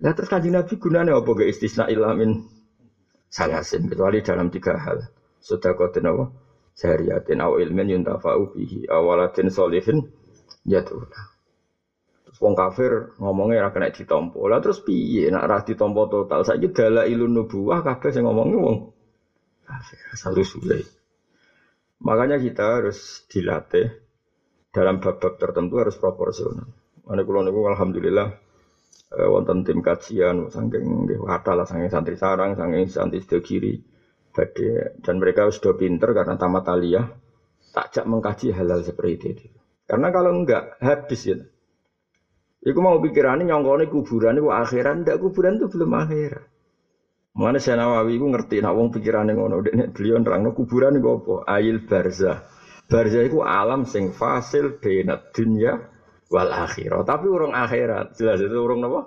[0.00, 2.40] Nah terus kaji Nabi gunanya apa gak istisna ilamin
[3.28, 5.04] salasin kecuali dalam tiga hal.
[5.40, 6.24] Sudah kau apa?
[6.78, 10.06] Jariyatin aw ilmin yuntafa'u bihi awalatin solihin
[10.66, 11.20] yatuna.
[12.40, 14.48] Wong kafir ngomongnya ra kena ditompo.
[14.48, 16.40] Lah terus piye nak ra ditompo total?
[16.40, 16.72] Saiki
[17.12, 18.76] ilun nubuwah kabeh sing ngomongnya wong
[19.68, 20.80] kafir asal usule.
[22.00, 23.92] Makanya kita harus dilatih
[24.72, 26.64] dalam bab-bab tertentu harus proporsional.
[27.04, 28.28] Mana kulo niku alhamdulillah
[29.20, 33.84] eh, wonten tim kajian saking nggih lah saking santri sarang, saking santri kiri
[34.30, 37.06] badai dan mereka sudah pinter karena tamat aliyah
[37.70, 39.46] takjak mengkaji halal seperti itu.
[39.86, 41.38] Karena kalau enggak habis ya.
[42.60, 46.44] Iku mau pikirannya nyongkone kuburan itu akhiran, ndak kuburan itu belum akhirat.
[47.30, 51.34] Mana saya Nawawi itu ngerti, nak wong pikirannya ngono, dek beliau nerang kuburan itu apa?
[51.56, 52.44] Ail barzah.
[52.90, 55.78] Barzah itu alam sing fasil benat dunia
[56.28, 57.06] wal akhirat.
[57.06, 59.00] Tapi orang akhirat, jelas itu orang apa?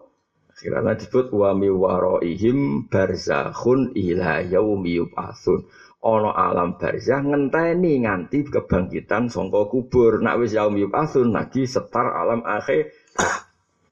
[0.53, 5.65] Karena disebut wa mi waraihim barzakhun ila yaumi yub'atsun.
[6.03, 10.21] Ono alam barzah ngenteni nganti kebangkitan sangka kubur.
[10.21, 12.93] Nak wis yaumi yub'atsun lagi setar alam akhir.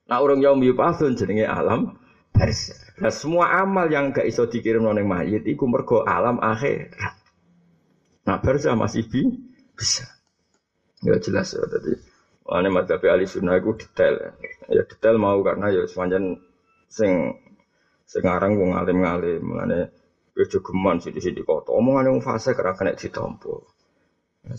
[0.06, 1.97] Nak urung yaumi yub'atsun jenenge alam
[2.30, 2.78] barzah.
[3.02, 6.93] Nah semua amal yang gak iso dikirim nang mayit iku mergo alam akhir.
[8.28, 9.26] Nah barzah masih bi
[9.74, 10.06] bisa.
[11.02, 11.97] Ya jelas ya tadi.
[12.52, 14.36] Ane madhabi ahli sunnah itu detail.
[14.69, 16.38] Ya detail mau karena ya sepanjang
[16.91, 17.32] sing
[18.04, 19.39] sekarang wong alim-alim
[20.36, 23.56] ojo geman sithik-sithik kota omongane wong fase kira kena ditampa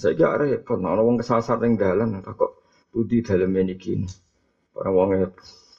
[0.00, 4.08] saya kira repot ana wong kesasar ning dalan kok budi dalam ini gini
[4.72, 5.10] orang wong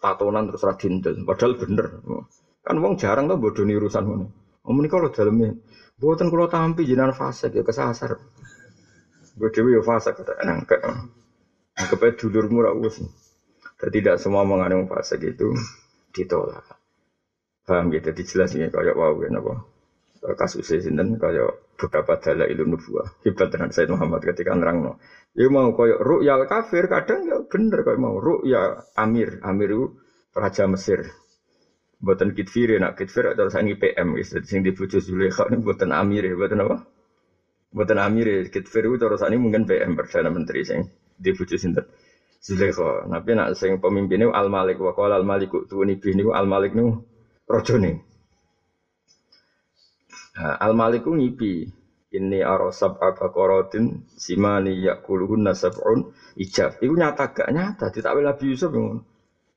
[0.04, 1.16] tatonan terus radindel.
[1.24, 1.88] Padahal bener.
[2.60, 4.28] Kan wong jarang tuh bodoh urusan ngono.
[4.64, 5.52] Om ini kalau dalamnya,
[6.00, 8.16] buatan kalau tampi jinan fase ya kesasar.
[9.36, 10.80] Gue dewi ya fase kata nangkep.
[11.76, 13.04] Nangkep aja dulur murah us.
[13.76, 15.52] Dan tidak semua mengandung fase gitu
[16.14, 16.64] ditolak.
[17.66, 19.54] Paham gitu, dijelasin kayak wow gitu apa.
[20.40, 23.08] Kasus sinten kayak beberapa dalil ilmu nubuah.
[23.28, 24.96] Hebat dengan Said Muhammad ketika nerang
[25.34, 29.86] Ya mau koyok ru'yal kafir kadang ya bener koyok mau ru'ya Amir, Amir itu
[30.32, 31.10] raja Mesir.
[32.04, 34.44] Buatan kitfir nak kitfir atau saya PM gitu.
[34.44, 36.84] Sing dibujuk Zulaikha ini buatan Amir, buatan apa?
[37.74, 40.84] Buatan Amir, kitfir itu terus ini mungkin PM perdana menteri sing
[41.18, 41.88] dibujuk sinten.
[42.44, 43.08] Zulaikha.
[43.08, 47.00] Tapi nak sing pemimpinnya Al Malik wa Al Malik tuh ini bini Al Malik nu
[47.48, 48.04] rojone.
[50.36, 51.64] Nah, Al Malik ngipi
[52.14, 56.78] ini arosab abakorotin simani yakuluhun nasabun ijab.
[56.84, 57.90] Itu nyata gak nyata.
[57.90, 59.02] Tidak Nabi Yusuf yang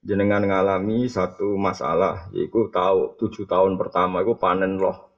[0.07, 2.31] jenengan ngalami satu masalah.
[2.33, 5.11] Yaitu tahu tujuh tahun pertama itu panen loh.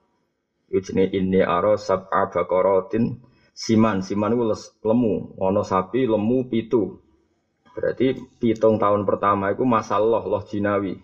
[0.72, 3.20] Itu jenis ini arosab abakorotin
[3.52, 4.00] siman.
[4.00, 4.44] Siman itu
[4.82, 5.36] lemu.
[5.36, 6.96] Ono sapi lemu pitu.
[7.78, 10.98] Berarti pitung tahun pertama itu masalah loh jinawi.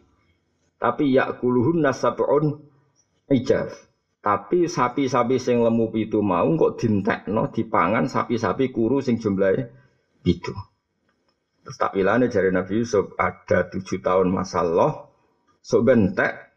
[0.82, 2.66] Tapi yakuluhun nasabun
[3.30, 3.70] ijab.
[4.18, 9.70] Tapi sapi-sapi sing lemu pitu mau kok dintekno dipangan sapi-sapi kuru sing jumlahnya
[10.26, 10.50] pitu.
[11.62, 15.14] Terus takwilane jari Nabi Yusuf ada tujuh tahun masa loh,
[15.62, 16.52] so bentek,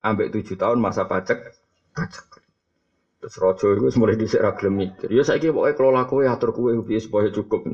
[0.00, 1.54] ambek tujuh tahun masa pajak,
[1.92, 2.26] pajak.
[3.22, 5.08] Terus rojo itu mulai mikir.
[5.12, 7.68] Ya saya kira pokoknya kelola kue atur kue supaya cukup.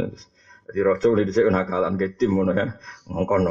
[0.71, 2.79] Jadi rojo mulai disik nakalan ke tim ya,
[3.11, 3.43] ngongkon.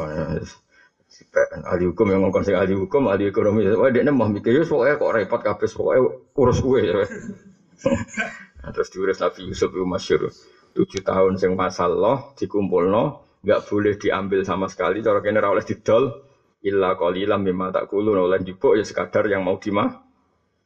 [1.67, 3.67] ahli hukum yang ngomong sing ahli hukum, ahli ekonomi.
[3.75, 6.01] Wah, dia mau mikir, ya pokoknya kok repot kabeh, pokoknya
[6.31, 6.79] urus gue.
[6.79, 6.95] Ya.
[8.63, 10.31] nah, terus diurus Nabi Yusuf itu masyur.
[10.79, 15.03] Tujuh tahun sing masalah dikumpul no, nggak boleh diambil sama sekali.
[15.03, 16.23] Cara kene oleh didol,
[16.63, 19.99] illa qalilam mimma takulu oleh dibuk ya sekadar yang mau dimah,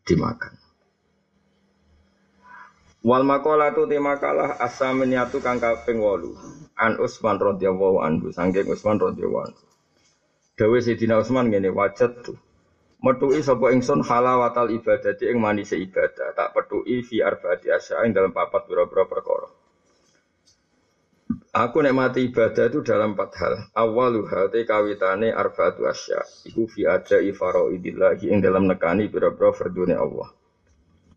[0.06, 0.63] dimakan.
[3.04, 6.80] Wal makalah tu tema kalah asameniatu kang kaping 8.
[6.80, 9.64] An Usman radhiyallahu anhu, sangking Usman radhiyallahu anhu.
[10.54, 12.40] Dawe Sayyidina Utsman ngene wajat tuh.
[13.04, 18.32] Metuki sapa ingsun halawatal ibadati ing manise ibadah, tak petuki fi arbaati asya ing dalam
[18.32, 19.52] papat pira-pira perkara.
[21.54, 23.54] Aku nek mati ibadah itu dalam empat hal.
[23.76, 26.24] Awalu hati kawitane arbaatu asya.
[26.48, 30.32] Iku fi aja faraidillah ing dalam nekani pira-pira fardune Allah.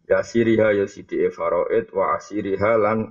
[0.07, 3.11] Ya siriha ya sidi faraid wa asiriha lan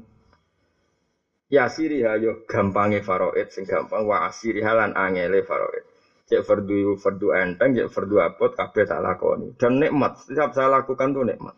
[1.51, 5.83] ya siriha yo gampange faraid sing gampang wa asiriha lan angele faraid
[6.25, 9.53] cek fardu fardu enteng, cek fardu apot kabeh tak lakoni.
[9.61, 11.53] Dan nikmat, setiap saya lakukan tuh nikmat.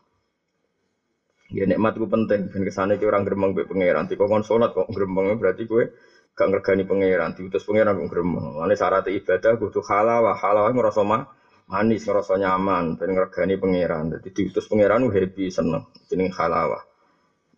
[1.47, 2.51] Ya nikmat itu penting.
[2.51, 4.11] Ben ke sana ki orang gremeng be pangeran.
[4.11, 5.87] Tiko kon salat kok gremeng berarti kowe
[6.35, 8.59] gak ngergani pangeran, diutus pangeran kok gremeng.
[8.59, 11.23] Mane syarat ibadah kudu halal, halal ngrasa mah
[11.67, 14.15] manis, ngerasa nyaman, ben ngergani pangeran.
[14.15, 15.83] Dadi diutus pangeran happy seneng.
[16.07, 16.79] Jeneng halal.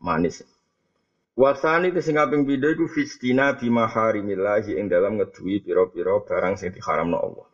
[0.01, 0.41] Manis.
[1.39, 6.75] Wasani itu sing kaping pindho iku fistina bima harimillahi ing dalam ngedui pira-pira barang sing
[6.75, 7.47] diharamno Allah.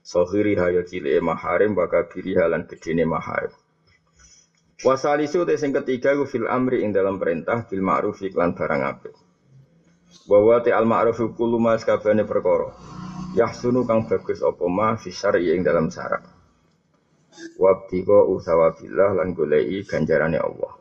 [0.00, 3.52] Sohiri hayo cile maharim baka biri halan gedene maharim.
[4.80, 9.12] Wasalisu te sing ketiga ku fil amri ing dalam perintah bil ma'ruf iklan barang apik.
[10.24, 12.72] Bahwa te al ma'ruf kullu mas perkara.
[13.36, 16.24] Yahsunu kang bagus apa ma fi syar'i ing dalam syarat.
[17.60, 20.72] Wabtiqa usawabillah lan golei ganjarane Allah.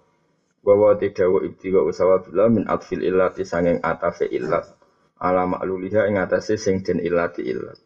[0.64, 4.68] Wa ibtiga usawa bila min atfil illati sanging atafe illat.
[5.20, 7.80] Ala makluliha ing atase sing den illati illat.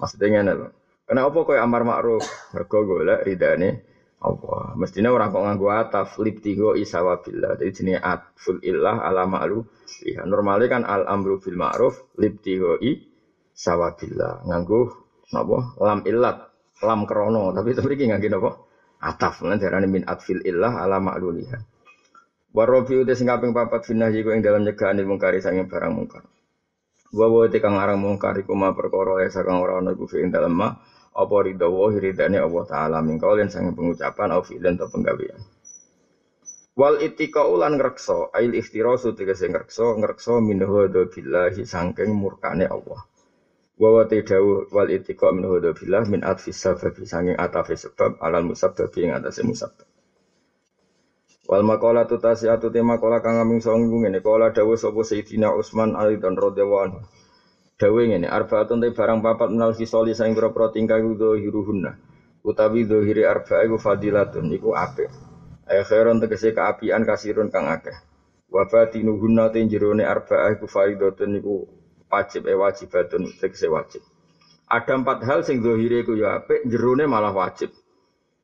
[0.00, 0.68] Maksudnya ngene lho.
[1.06, 2.24] Kenapa koyo amar makruf
[2.56, 3.84] mergo golek ridane
[4.20, 4.74] Allah.
[4.80, 10.66] Mestinya orang kok nganggo ataf libtigo isawa bila jadi jenenge atful illah ala makluliha normalnya
[10.72, 13.15] kan al amru bil ma'ruf libtigo i
[13.56, 14.92] sawabillah nganggo
[15.32, 15.72] napa?
[15.80, 16.36] Lam illat
[16.84, 17.56] lam krono.
[17.56, 18.50] Tapi tapi iki nganggo napa?
[19.00, 19.40] Ataf.
[19.48, 21.58] Lan darane min atfil illah ala makluliha
[22.56, 26.24] Warobi udah sing kaping papat finah jiku ing dalam nyegaan mungkari sange barang mungkar.
[27.12, 30.56] Wa wa te kang arang mungkar iku perkara ya sakang ora ana iku ing dalem
[30.56, 30.72] ma.
[31.12, 35.36] Apa ridha wa hiridane Allah taala min kaulen sange pengucapan au fi'lan atau penggawean.
[36.80, 43.04] Wal itika ulan ngrekso ail iftirasu tegese ngrekso ngrekso min hada billahi sangking murkane Allah.
[43.76, 48.16] Wa wa te dawu wal itika min hada billah min atfis sababi sanging atafe sebab
[48.24, 49.84] alal musabbabi ing atase musabbab.
[51.44, 55.92] Wal makola tu tasiatu tema kola kang aming songgung ini kola dawe sopo Sayyidina Utsman
[55.92, 57.00] Ali dan radhiyallahu anhu.
[57.76, 62.00] Dawe ngene arbaatun te barang papat menal fisoli saing pro tingkah kudo hiruhunna.
[62.40, 65.12] Utawi dohiri arba iku fadilatun iku apik.
[65.68, 67.94] Ay khairon tegese kaapian kasirun kang akeh.
[68.48, 71.75] Wa batinuhunna te jerone arba iku faidatun iku
[72.10, 74.02] wajib eh wajibatun tegese wajib.
[74.66, 77.70] Ada empat hal sing dohire ku ya apik, jerone malah wajib.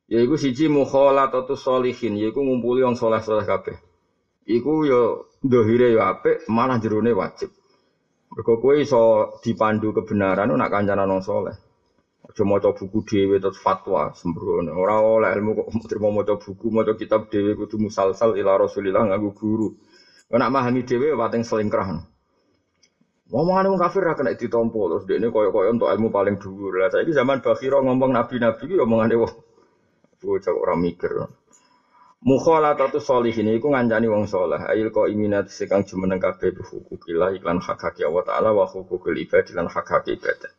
[0.07, 3.75] Yaiku siji mukhalatatu sholihin, yaiku ngumpuli wong saleh-saleh kabeh.
[4.47, 5.01] Iku ya
[5.43, 7.51] dohire ya apik, malah jerone wajib.
[8.33, 11.57] Mergo kowe iso dipandu kebenaran nak kancanan wong saleh.
[12.23, 14.73] Aja maca buku dhewe terus fatwa sembrono.
[14.79, 19.35] Ora oleh ilmu kok terima maca buku, maca kitab dhewe kudu musalsal ila Rasulillah nganggo
[19.35, 19.75] guru.
[20.31, 22.12] Nek memahami dhewe pating selingkrah.
[23.33, 26.77] Ngomongan wong kafir ra kena ditampa terus dekne koyo-koyo untuk ilmu paling dhuwur.
[26.77, 29.33] Lah saiki zaman bakhira ngomong nabi-nabi ki omongane wong
[30.21, 31.17] bocah ora mikir.
[32.23, 34.61] Mukhalatatu sholihin iku ngancani wong saleh.
[34.69, 39.49] Ail kok iminat sekang jumeneng kabeh hukukillah iklan hak hak Allah taala wa hukukul ibad
[39.57, 40.53] lan hak hak ibadah.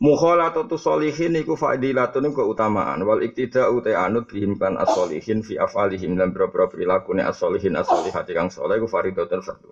[0.00, 6.32] Mukhalatatu sholihin iku fadilatun keutamaan wal iktida uta anut bihim kan as-sholihin fi afalihim lan
[6.32, 9.70] boro-boro prilakune as-sholihin as-sholihati kang saleh iku faridatun fardu.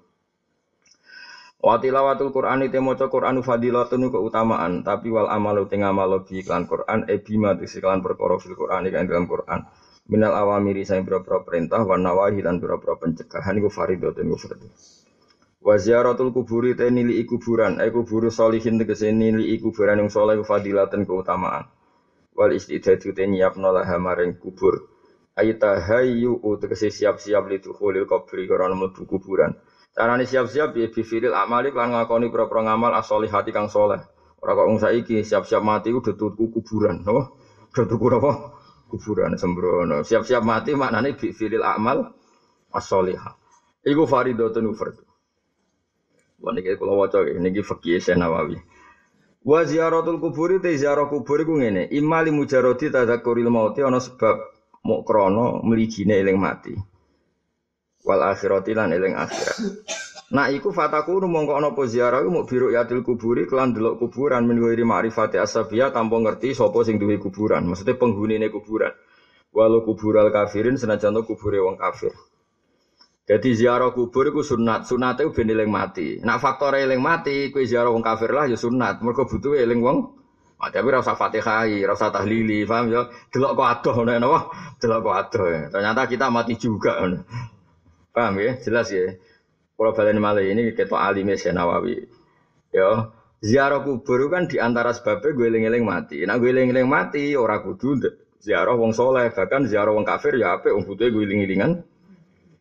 [1.66, 6.62] Wa tilawatul Qur'an itu maca Qur'an fadilatun keutamaan tapi wal amalu teng amal bi iklan
[6.70, 9.66] Qur'an e bima iklan perkara fil Qur'an kan dalam Qur'an
[10.06, 14.68] minal awamiri sing boro-boro perintah wa nawahi lan boro-boro pencegahan iku faridatun iku fardu.
[15.66, 21.02] Wa ziyaratul kuburi te nili kuburan, ai kuburu solihin tegese nili kuburan yang soleh fadilatan
[21.02, 21.66] keutamaan.
[22.38, 24.86] Wal istidadu te nyiapno laha maring kubur.
[25.34, 29.58] Ai tahayyu tegese siap-siap li dukhulil kubri karena mlebu kuburan.
[29.96, 34.04] Carane siap-siap ya bifilil amali lan ngakoni pro-pro ngamal as-solihati kang soleh.
[34.44, 37.32] Ora kok wong saiki siap-siap mati udah tuku kuburan, napa?
[37.72, 38.32] Udah tuku apa?
[38.92, 40.04] Kuburan sembrono.
[40.04, 42.12] Siap-siap mati maknane bifilil amal
[42.76, 43.40] as-solihah.
[43.88, 45.00] Iku faridatun fardhu.
[46.44, 48.60] Wah niki kula waca niki fikih Nawawi.
[49.46, 54.42] Wa ziyaratul kubur te ziarah kubur iku ngene, imma li mujarradi tadzakkuril mauti ana sebab
[54.82, 56.74] mok krana mligine eling mati.
[58.06, 59.58] Wal akhirati lan eling akhirat.
[60.30, 64.62] Nah iku fataku mongko ana apa ziarah iku biru yatil kuburi kelan delok kuburan min
[64.62, 68.94] ghairi ma'rifati asabiyah tanpa ngerti sapa sing duwe kuburan, maksudnya penghunine kuburan.
[69.50, 72.14] Walau kubural kafirin senajan kubure wong kafir.
[73.26, 76.22] Jadi ziarah kubur itu sunat, sunat itu ben eling mati.
[76.22, 79.02] Nak faktor eling mati, kue ziarah wong kafir lah ya sunat.
[79.02, 79.98] Mereka butuh eling wong
[80.62, 80.78] mati.
[80.78, 83.10] Tapi rasa fatihai, rasa tahlili, paham ya?
[83.34, 84.46] Delok kok adoh, nih napa?
[84.78, 85.46] Delok kok adoh.
[85.50, 85.62] Ya.
[85.74, 87.02] Ternyata kita mati juga.
[88.16, 88.56] Paham ya?
[88.64, 89.12] Jelas ya.
[89.76, 92.00] Kalau balen malah ini kita alim Nawawi.
[92.72, 93.12] Ya,
[93.44, 96.24] ziarah kubur kan di antara sebabnya gue eling-eling mati.
[96.24, 98.08] Nah gue eling-eling mati, orang kudu
[98.40, 100.72] ziarah wong soleh, bahkan ziarah wong kafir ya apa?
[100.72, 101.84] Wong butuh gue eling-elingan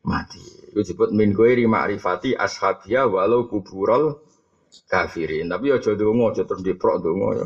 [0.03, 0.43] mati.
[0.75, 4.19] Itu disebut min ghairi ma'rifati ashabia walau kuburol
[4.91, 5.47] kafirin.
[5.47, 7.45] Tapi ya jodoh aja terus diprok donga ya.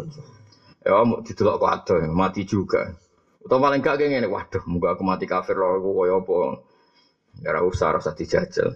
[0.82, 2.90] Ya mau didelok kok ada mati juga.
[3.46, 6.38] Atau paling gak kayak gini, waduh, muka aku mati kafir loh, aku kaya apa?
[7.40, 8.76] Gak usah rasa dijajal.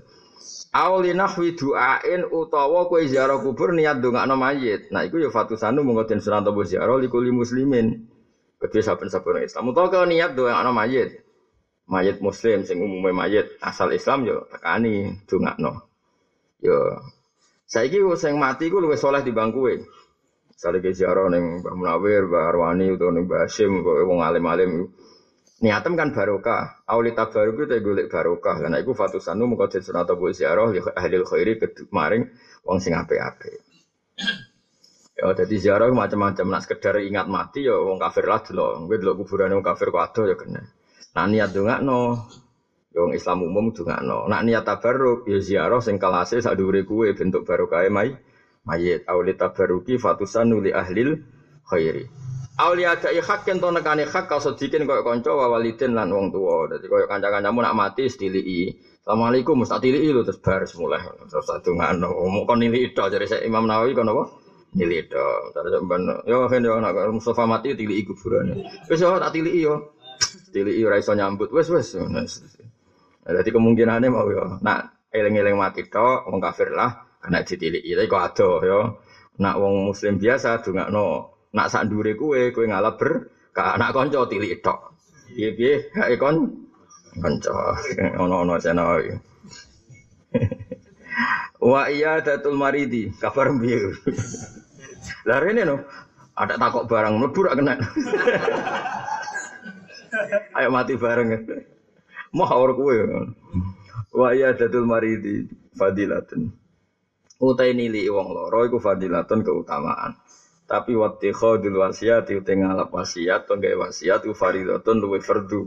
[0.74, 4.90] Awli nahwi du'ain utawa kowe ziarah kubur niat ndongakno mayit.
[4.90, 8.10] Nah iku ya fatusanu monggo den sunan ziarah likuli muslimin.
[8.58, 9.70] Kedua saben-saben Islam.
[9.70, 11.24] Utawa kalau niat ndongakno mayit
[11.88, 15.84] mayat muslim sing umumnya mayat asal Islam yo tekani dongakno.
[16.64, 16.96] Yo
[17.68, 19.84] saiki sing mati ku luwih saleh di bangkuwe.
[20.54, 24.88] Sale ke ziarah ning Mbah Munawir, Mbah Arwani utawa ning Mbah Hasyim wong alim-alim
[25.62, 26.82] niatem kan barokah.
[26.90, 28.58] Auli tabaruk itu golek barokah.
[28.64, 31.54] Karena iku fatusanu muka den sunat bu ziarah ya ahli khairi
[31.94, 32.24] maring
[32.66, 33.62] wong sing apik-apik.
[35.14, 38.90] Ya jadi ziarah macam-macam nak sekedar ingat mati ya wong kafir lah dulu.
[38.90, 40.64] Gue dulu kuburan wong kafir kok ada ya kena.
[41.14, 41.50] Nak niat
[41.86, 42.26] no,
[42.94, 43.70] Wong Islam umum
[44.06, 44.18] no.
[44.26, 48.18] Nak niat tabarruk ya ziarah sing kelase sak dhuwure kuwe bentuk barokah mai
[48.66, 49.06] mayit.
[49.06, 51.22] Auli tabarruki fatusan nuli ahlil
[51.70, 52.33] khairi.
[52.54, 56.30] Auli ada hak ken to nekane hak kau sedikin koyo kanca wa walidin lan wong
[56.30, 56.70] tuwa.
[56.70, 58.70] Dadi koyo kanca-kancamu nak mati stilii.
[59.02, 61.02] Assalamualaikum mesti tilii lho terus bar semula.
[61.02, 62.14] Terus ndongakno.
[62.14, 64.30] Mau kon nili tok jare Imam Nawawi kon apa?
[64.78, 65.50] Nili tok.
[65.50, 68.86] Terus ben yo kan yo nak Mustafa mati tilii kuburane.
[68.86, 69.98] Wis yo tak tilii yo.
[70.54, 71.50] Tili ora iso nyambut.
[71.50, 71.98] Wes wes.
[73.26, 74.62] Jadi kemungkinannya mau ya.
[74.62, 77.98] Nak eling-eling mati tok wong kafir lah kena ditiliki.
[77.98, 78.80] Tapi kok ado ya.
[79.42, 80.62] Nak wong muslim biasa
[80.94, 81.33] no.
[81.54, 84.98] Nak sak ndure kuwe kowe ngalap ber ka anak kanca tilik tok.
[85.30, 86.50] Piye-piye gak kon
[87.22, 87.78] kanca
[88.18, 88.90] ono-ono sena
[91.64, 93.94] Wa iya datul maridi kabar mbiye.
[95.30, 95.78] Lah rene no
[96.34, 97.78] ada takok barang mlebu kena.
[100.58, 101.38] Ayo mati bareng.
[102.34, 102.98] Mau kowe.
[104.12, 105.46] Wa ya dadul maridi
[105.78, 106.50] fadilatun.
[107.44, 110.18] Utai nili wong loro iku fadilatun keutamaan.
[110.64, 115.62] Tapi wati khadul wasiat itu ngalap wasiat, tonggai wasiat itu faridatun luwe fardu.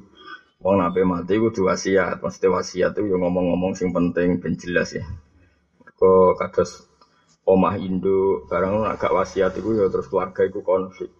[0.56, 5.04] Wong nape mati kudu wasiat, maksudnya wasiat itu yang ngomong-ngomong sing penting ben jelas ya.
[6.00, 6.88] Kok kados
[7.44, 11.12] omah induk barang agak wasiat itu ya terus keluarga itu konflik.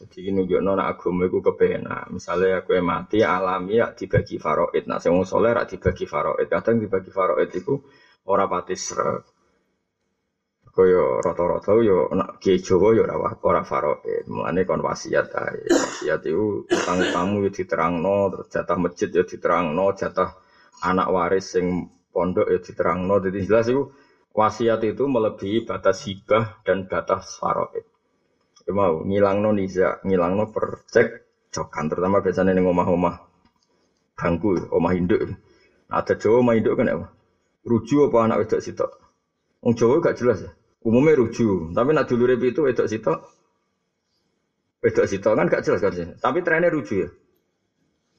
[0.00, 2.08] Jadi ini juga nona agama itu kebenar.
[2.08, 4.88] Misalnya aku yang mati alami ya dibagi faroid.
[4.88, 6.48] Nah, mau soleh rak dibagi faroid.
[6.48, 7.76] Kadang dibagi faroid itu
[8.24, 9.39] orang pati serak.
[10.70, 14.24] Kaya rata-rata yo nak kiai Jawa yo ora ora faroid.
[14.30, 15.66] Mulane kon wasiat ae.
[15.66, 20.30] Wasiat itu utang tamu yo diterangno, terus jatah masjid yo diterangno, jatah
[20.86, 23.18] anak waris sing pondok yo diterangno.
[23.18, 23.82] Jadi jelas itu
[24.30, 27.82] wasiat itu melebihi batas hibah dan batas faroid.
[28.62, 33.26] Ya mau ngilangno niza, ngilangno percek cokan terutama biasanya ning omah-omah
[34.14, 35.18] bangku, omah induk.
[35.90, 37.06] Ada Jawa omah induk kan apa?
[37.66, 38.90] Ruju apa anak wedok sitok?
[39.66, 40.50] Wong Jawa gak jelas ya.
[40.80, 43.18] Umumnya ruju, tapi nak dulu itu wedok sitok.
[44.80, 46.08] Wedok sitok kan gak jelas kan sih.
[46.16, 47.08] Tapi trennya ruju ya.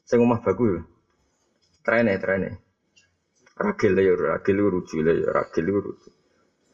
[0.06, 0.80] Sing omah bagus ya.
[1.82, 2.54] Trennya, trennya.
[3.58, 6.10] Ragil ya, ragil ruju ya, ragil ruju.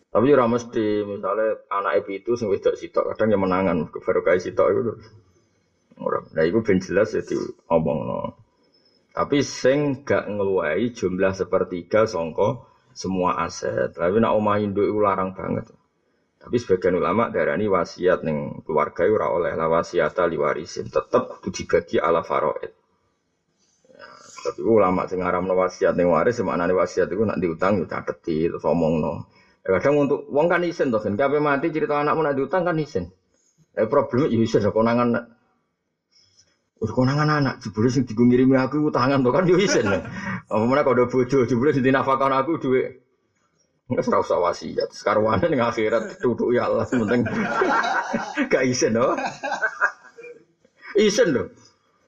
[0.08, 4.68] Tapi ora mesti misalnya anak ibu itu sing wedok sitok kadang yang menangan kayak sitok
[4.72, 4.92] itu.
[6.00, 6.24] Ora.
[6.32, 8.18] Nah itu ben jelas ya diomong no.
[9.12, 12.64] Tapi sing gak ngeluai jumlah sepertiga songko
[12.96, 13.92] semua aset.
[13.92, 15.68] Tapi nak omah induk itu larang banget.
[16.48, 21.52] Tapi sebagian ulama darani wasiat ning keluarga ora oleh la wasiat ali warisin tetep kudu
[21.52, 22.72] dibagi ala faraid.
[23.92, 24.08] Ya,
[24.48, 28.64] tapi ulama sing ngaramno wasiat ning waris maknane wasiat iku nak diutang yo cateti terus
[28.64, 29.28] omongno.
[29.60, 32.80] Ya, kadang untuk wong kan isen toh kan, kabeh mati cerita anakmu nak diutang kan
[32.80, 33.12] isen.
[33.76, 35.28] Eh problem ya isen konangan
[36.80, 39.84] Wis konangan anak jebule sing digo ngirimi aku utangan to kan yo isen.
[40.48, 43.04] Apa meneh kok bojo jebule sing dinafakon aku dhuwit.
[43.88, 44.92] Enggak ora usah wasiat.
[44.92, 47.24] Sekarwane ning akhirat duduk ya Allah penting
[48.52, 49.16] gak isen loh.
[50.92, 51.48] Isen lho.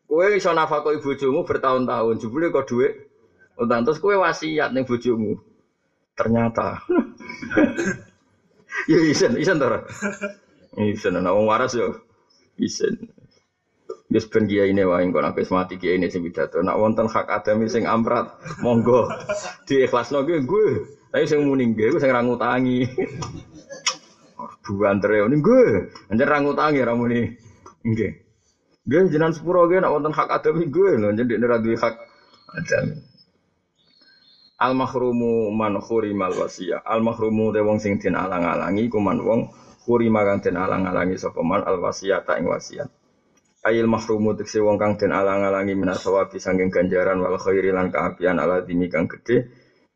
[0.04, 2.92] Kowe iso nafakoi bojomu bertahun-tahun, jebule kok dhuwit
[3.56, 5.40] utang terus kowe wasiat ning bojomu.
[6.12, 6.84] Ternyata.
[8.92, 9.80] ya isen, isen to.
[10.76, 11.96] Isen ana wong waras yo.
[12.60, 13.08] Isen.
[14.10, 16.60] Wis ben kiai ini wae kok nek mati kiai ini sing pidato.
[16.60, 19.08] Nak wonten hak adami sing amrat, monggo
[19.64, 20.99] diikhlasno ki gue.
[21.10, 22.86] Tapi sing muni nggih sing ra ngutangi.
[24.70, 25.90] Buantere ini gue.
[26.06, 27.26] Anjen ra ngutangi ra muni
[27.82, 28.12] nggih.
[28.86, 31.94] Nggih jenengan sepuro nggih nak wonten hak adami gue lho, jadi ra duwe hak
[32.54, 32.94] adami.
[34.60, 36.86] Al mahrumu man khurimal wasiyah.
[36.86, 39.50] Al mahrumu de wong sing den alang-alangi ku man wong
[39.82, 42.86] khurima kang den alang-alangi sapa man al wasiyata ing wasiat.
[43.66, 48.62] Ayil mahrumu tekse wong kang den alang-alangi minasawabi sanging ganjaran wal khairi lan kaapian ala
[48.62, 49.48] dimi kang gedhe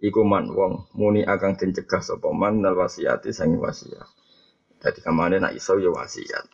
[0.05, 4.05] iku man wong muni akan den cegah sapa man nal wasiyati sanging wasiat.
[4.77, 6.45] Dadi kamane nak iso ya wasiat.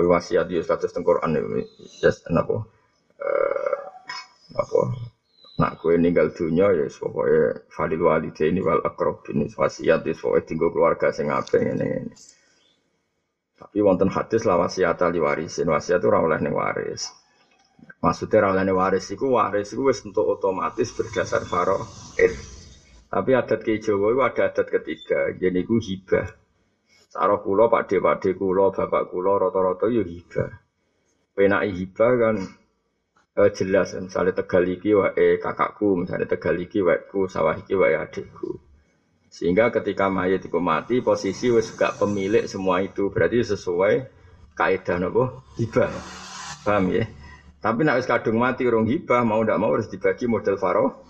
[0.00, 2.56] Awi wasiat ya status teng Quran ya napa
[3.20, 3.80] eh
[4.56, 4.80] apa
[5.60, 10.72] Nak kue ninggal dunia ya pokoknya falil walide ini wal akrobin wasiat ya pokoknya tinggal
[10.72, 12.14] keluarga sing ape ini ini.
[13.60, 17.12] Tapi wonten hadis lah wasiat ali warisin wasiat itu oleh ning waris.
[18.00, 22.32] Maksudnya oleh ning waris itu waris itu untuk otomatis berdasar faraid.
[23.10, 26.30] Tapi adat ke Jawa itu ada adat ketiga, jadi ku hibah.
[27.10, 30.46] Sarah kulo, pak de, pak de kulo, bapak kulo, roto-roto ya hibah.
[31.34, 32.36] Penai hibah kan
[33.34, 33.98] eh, jelas.
[33.98, 38.62] Misalnya tegal iki wae kakakku misalnya tegal iki waeku sawah iki adikku.
[39.26, 43.10] Sehingga ketika mayat itu mati posisi wis gak pemilik semua itu.
[43.10, 44.06] Berarti sesuai
[44.54, 45.90] kaidah nopo hibah.
[46.62, 47.10] Paham ya?
[47.58, 51.09] Tapi nak wis kadung mati urung hibah mau ndak mau harus dibagi model faro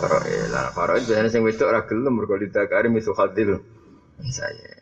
[0.00, 0.18] faro
[0.50, 3.60] lah faro itu biasanya sing wedok ora gelem mergo didakari misu hadil
[4.32, 4.80] saya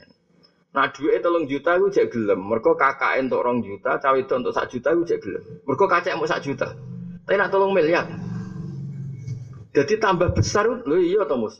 [0.79, 2.39] Nah duit tolong juta gue cek gelem.
[2.39, 5.43] Mereka kakak untuk rong juta, cawe itu untuk sak juta gue cek gelem.
[5.67, 6.71] Mereka kacek mau sak juta.
[7.27, 8.07] Tapi nak tolong miliar.
[9.75, 11.59] Jadi tambah besar lo iya Tomus.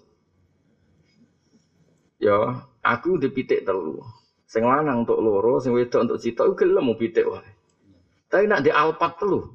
[2.23, 4.07] Ya, aku dipitik telu.
[4.47, 7.51] Sing lanang untuk loro, sing wedok untuk cita, gue gelem mau pitik wae.
[8.31, 9.51] Tapi nak di alpat telu.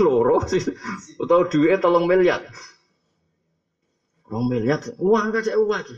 [0.00, 0.62] Loro sih,
[1.20, 2.46] atau duit tolong miliar.
[4.32, 5.96] Rong miliar, uang kacek uang lagi.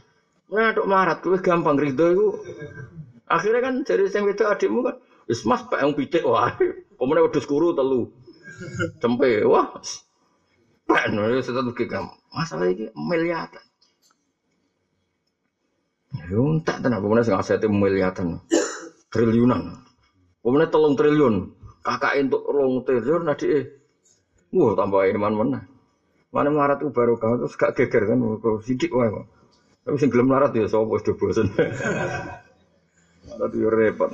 [0.51, 2.27] Ngaduk marat tuh gampang ridho itu.
[3.25, 6.53] Akhirnya kan dari sing wedok adikmu kan wis mas pak yang pitik wah.
[6.99, 8.13] Pemene wedhus kuru telu.
[9.01, 9.73] Cempe wah.
[10.85, 12.13] Pak nulis satu gam.
[12.35, 13.65] Masalah ini miliaran.
[16.31, 18.45] Yo tak tenan pemene sing asete miliaran.
[19.09, 19.81] Triliunan.
[20.45, 21.35] Pemene telung triliun.
[21.81, 23.84] Kakak untuk rong triliun adike.
[24.55, 25.61] Wah tambah iman mana.
[26.31, 28.19] Mana marat itu baru kau terus gak geger kan,
[28.63, 29.27] sidik wae kok.
[29.85, 31.47] Tapi sing gelem larat ya sapa sudah bosen.
[33.41, 34.11] Tapi yo repot.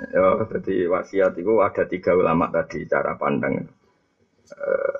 [0.00, 3.68] Ya, jadi wasiat itu ada tiga ulama tadi cara pandang.
[4.48, 4.96] Eh,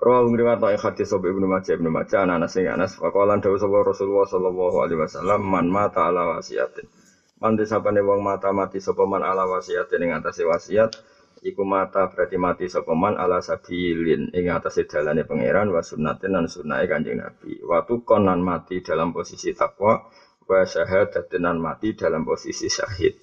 [0.00, 3.84] Rawa ngriwat ing hadis sapa Ibnu Majah Ibnu Majah ana Anas Anas faqalan dawuh sapa
[3.84, 6.88] Rasulullah sallallahu alaihi wasallam man mata ala wasiatin.
[7.36, 10.96] Man disapane wong mata mati sapa man ala wasiatin ing atase wasiat
[11.40, 16.44] iku mata berarti mati sapa man ala sabilin ing atase dalane pangeran wa sunnatin lan
[16.46, 17.64] sunnahe Kanjeng Nabi.
[17.64, 20.04] Waktu konan mati dalam posisi takwa
[20.44, 23.16] wa syahadatin mati dalam posisi syahid.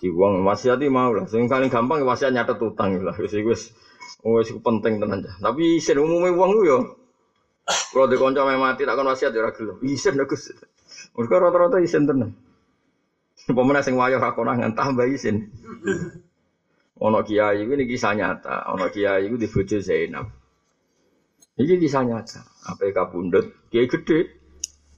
[0.00, 3.62] Di wong wasiat mau lah, sing paling gampang wasiat nyatet utang lah wis wis
[4.24, 5.20] wis penting tenan.
[5.20, 6.78] Tapi isin umume wong ku yo
[7.94, 9.78] kalau di konco mati tak kon wasiat ya ora gelem.
[9.84, 10.50] Isin Gus.
[11.14, 12.34] Mergo rata-rata isin tenan.
[13.46, 15.52] Pemenang sing wayo ra konangan tambah isin.
[17.00, 20.28] Ono kiai ini kisah nyata, ono kiai di bojo Zainab.
[21.56, 22.44] Iki kisah nyata.
[22.68, 24.36] Apa kabundut, kiai gede.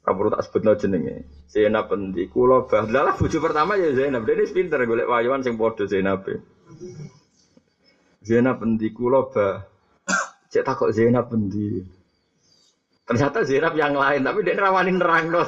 [0.03, 1.47] Perlu tak sebutno jenenge.
[1.47, 2.91] Zainab endi kula bah.
[3.15, 4.27] Bojo pertama ya Zainab.
[4.27, 6.27] Dene pinter golek wayuan sing padha Zainab.
[8.27, 9.63] Zainab endi kula bah.
[10.51, 11.87] Cek takok Zainab endi.
[13.07, 15.43] Ternyata Zainab yang lain, tapi dia rawani nerang no.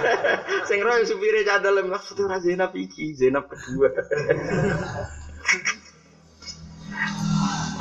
[0.68, 3.88] Sing roh supire cadel maksud ora Zainab iki, Zainab kedua.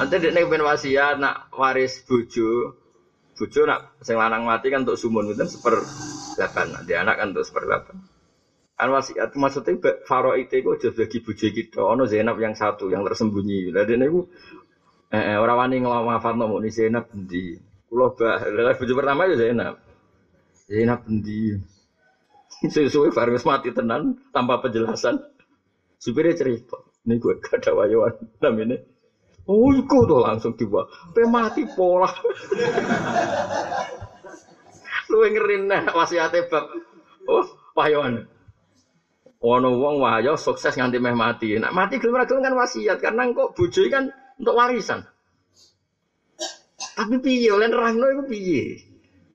[0.01, 2.73] Nanti dia nek ben wasiat nak waris bojo,
[3.37, 5.77] bojo nak sing lanang mati kan untuk sumun itu seper
[6.33, 8.01] delapan, nanti anak kan untuk seper delapan.
[8.73, 9.77] Kan wasiat maksudnya
[10.09, 13.69] faro itu gue jadi bagi bojo kita, ono Zainab yang satu yang tersembunyi.
[13.69, 14.25] Lalu dia gue
[15.13, 17.53] eh, orang wani ngelawafat nomo ni Zainab di
[17.85, 19.77] Kulo bah, lha bojo pertama ya Zainab.
[20.65, 21.61] Zainab endi?
[22.73, 25.21] Sesuai Faris mati tenan tanpa penjelasan.
[26.01, 28.81] Supirnya cerita, ini gue gak ada wayuan namanya.
[29.49, 30.85] Oh, iku tuh langsung tiba.
[31.13, 32.09] Pe mati pola.
[35.09, 36.69] Lu ngerin nah wasiate bab.
[37.25, 38.25] Oh, wayuan.
[39.41, 41.57] Ono wong wahyo sukses nganti meh mati.
[41.57, 45.01] Nak mati gelem kan wasiat karena kok bojo kan untuk warisan.
[46.93, 48.77] Tapi piye oleh nerangno iku piye?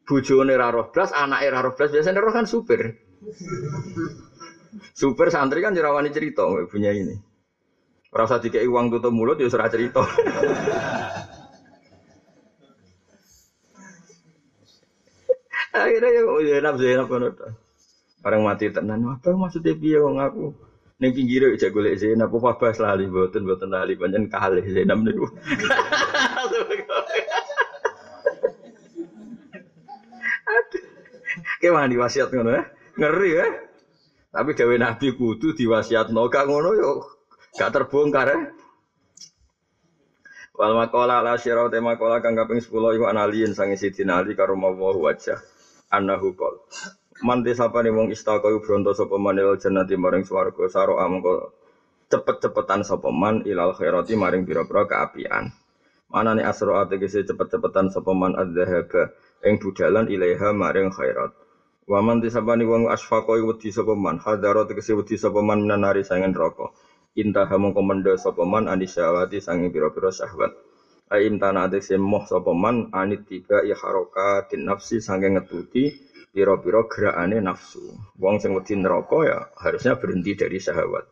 [0.06, 2.94] Bojone ra roh blas, anake ra roh blas, biasane roh kan supir.
[4.94, 7.25] Supir santri kan jerawani cerita punya ini.
[8.14, 10.02] Ora usah dikei uang tutup mulut ya ora cerita.
[15.76, 16.22] Akhirnya ya
[16.56, 17.22] Zainab Zainab kan
[18.24, 20.50] Barang mati tenan, apa maksudnya piye wong aku?
[20.98, 25.28] Ning pinggire ijak golek Zainab apa bahas lali mboten mboten lali pancen kalih Zainab niku.
[31.60, 32.64] Kayak di wasiat ngono ya.
[32.96, 33.46] Ngeri ya.
[34.32, 37.15] Tapi dewe Nabi kudu diwasiatno gak ngono yo
[37.56, 38.38] gak terbongkar ya.
[40.56, 44.56] Wal makola la syirau te makola kang kaping 10 iku analiin sange sidina Ali karo
[44.56, 45.36] mawa wajah
[45.92, 46.64] annahu qol.
[47.24, 51.52] Manti sapane wong istaka iku bronto sapa manil jannati maring swarga saro amangka
[52.12, 55.52] cepet-cepetan sapa man ilal khairati maring pira-pira kaapian.
[56.12, 59.12] Manane asro ategese cepet-cepetan sapa man adzahaba
[59.44, 61.32] ing budalan ilaiha maring khairat.
[61.88, 66.32] Wa man tisabani wong asfaqa wedi sapa man hadaro tegese wedi sapa man minanari sangen
[66.32, 66.72] neraka.
[67.16, 70.52] Intah mongko mendho sapa man anisyawati sange pira-pira syahwat.
[71.08, 75.96] Ai imtana tegese moh sapa man anit tiba ya harakatin nafsi sange ngetuti
[76.36, 77.80] pira-pira gerakane nafsu.
[78.20, 81.08] Wong sing wedi neraka ya harusnya berhenti dari syahwat.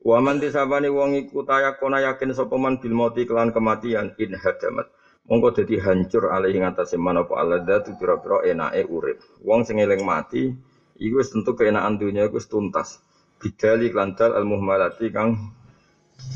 [0.00, 4.88] Wa man tisabani wong iku tayakona yakin sapa man bil mauti kelan kematian in hadamat.
[5.28, 9.20] Mongko dadi hancur alih ing atase manapa aladzat pira-pira enake urip.
[9.44, 10.56] Wong sing eling mati
[10.96, 12.96] iku wis tentu keenakan dunia iku tuntas.
[13.38, 15.54] Bidali klantal al muhmalati kang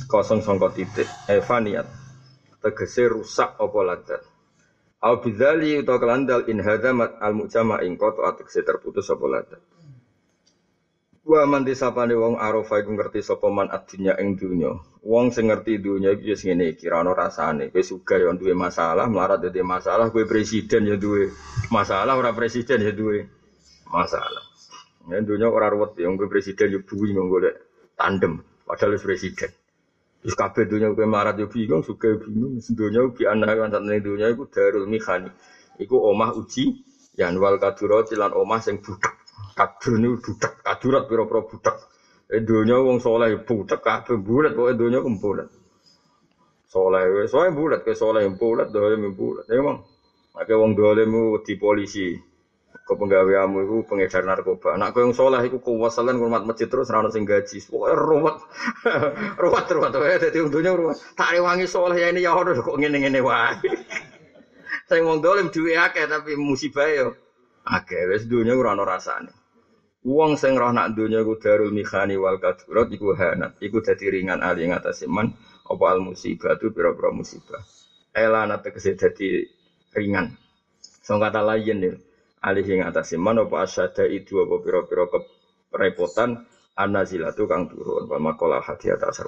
[0.06, 1.90] kosong sangka titik evaniat.
[2.62, 4.22] Tegese rusak apa ladzat.
[5.02, 9.62] Au bidzali utawa kelandal in hadamat al mujama ing koto ategese terputus apa ladzat.
[11.26, 13.70] Wa man disapane wong arafa iku ngerti sapa man
[14.22, 14.74] ing dunya.
[15.02, 17.74] Wong sing ngerti dunya iki wis ngene iki, ra ono rasane.
[17.74, 21.30] Kowe sugih yo duwe masalah, melarat dadi masalah, kowe presiden ya duwe
[21.70, 23.26] masalah, ora presiden ya duwe
[23.90, 24.51] masalah.
[25.10, 27.58] Ya dunya ora ruwet ya, kowe presiden yo buwi golek
[27.98, 29.50] tandem, padahal presiden.
[30.22, 34.30] Terus kabeh dunya kowe melarat yo bingung, sugih bingung, dunya bi ana kan satene dunya
[34.30, 35.30] iku darul mihani.
[35.82, 36.78] Iku omah uji
[37.18, 39.18] yan wal kadura lan omah sing budak.
[39.58, 41.76] Kadur ini budak, pira-pira budak.
[42.32, 45.50] Eh dunya wong soleh budak kabeh bulat pokoke dunya ku bulat.
[46.70, 49.44] Soleh wis soleh bulat ke soleh bulat dolim bulat.
[49.50, 49.84] Ya emang.
[50.32, 52.16] Nek wong dolim di polisi.
[52.82, 54.74] Kau penggaweamu itu pengedar narkoba.
[54.74, 57.62] Nak kau yang soleh itu kuwasalan hormat masjid terus rano sing gaji.
[57.70, 58.36] Pokoknya ruwet,
[59.42, 59.92] ruwet ruwet.
[59.94, 60.98] Wae dadi untunya ruwet.
[61.14, 63.54] Tak rewangi soleh ya ini ya udah kok ngene ngene wae.
[64.90, 67.14] Saya wong dolim duwe akeh tapi musibah yo.
[67.62, 69.30] Akeh wis dunya ora ana rasane.
[70.02, 74.42] Wong sing roh nak dunya iku darul mikhani wal kadurat iku hanat, iku dadi ringan
[74.42, 75.30] ali ngatas iman
[75.62, 77.62] apa al musibah tu pira-pira musibah.
[78.10, 79.46] Elana tegese dadi
[79.94, 80.34] ringan.
[81.06, 81.94] So kata lain nih,
[82.42, 85.06] alih yang atas iman apa asyada itu apa piro-piro
[85.70, 86.42] kerepotan
[86.74, 88.10] anazilatu kang turun.
[88.10, 89.22] Wa makola hati atas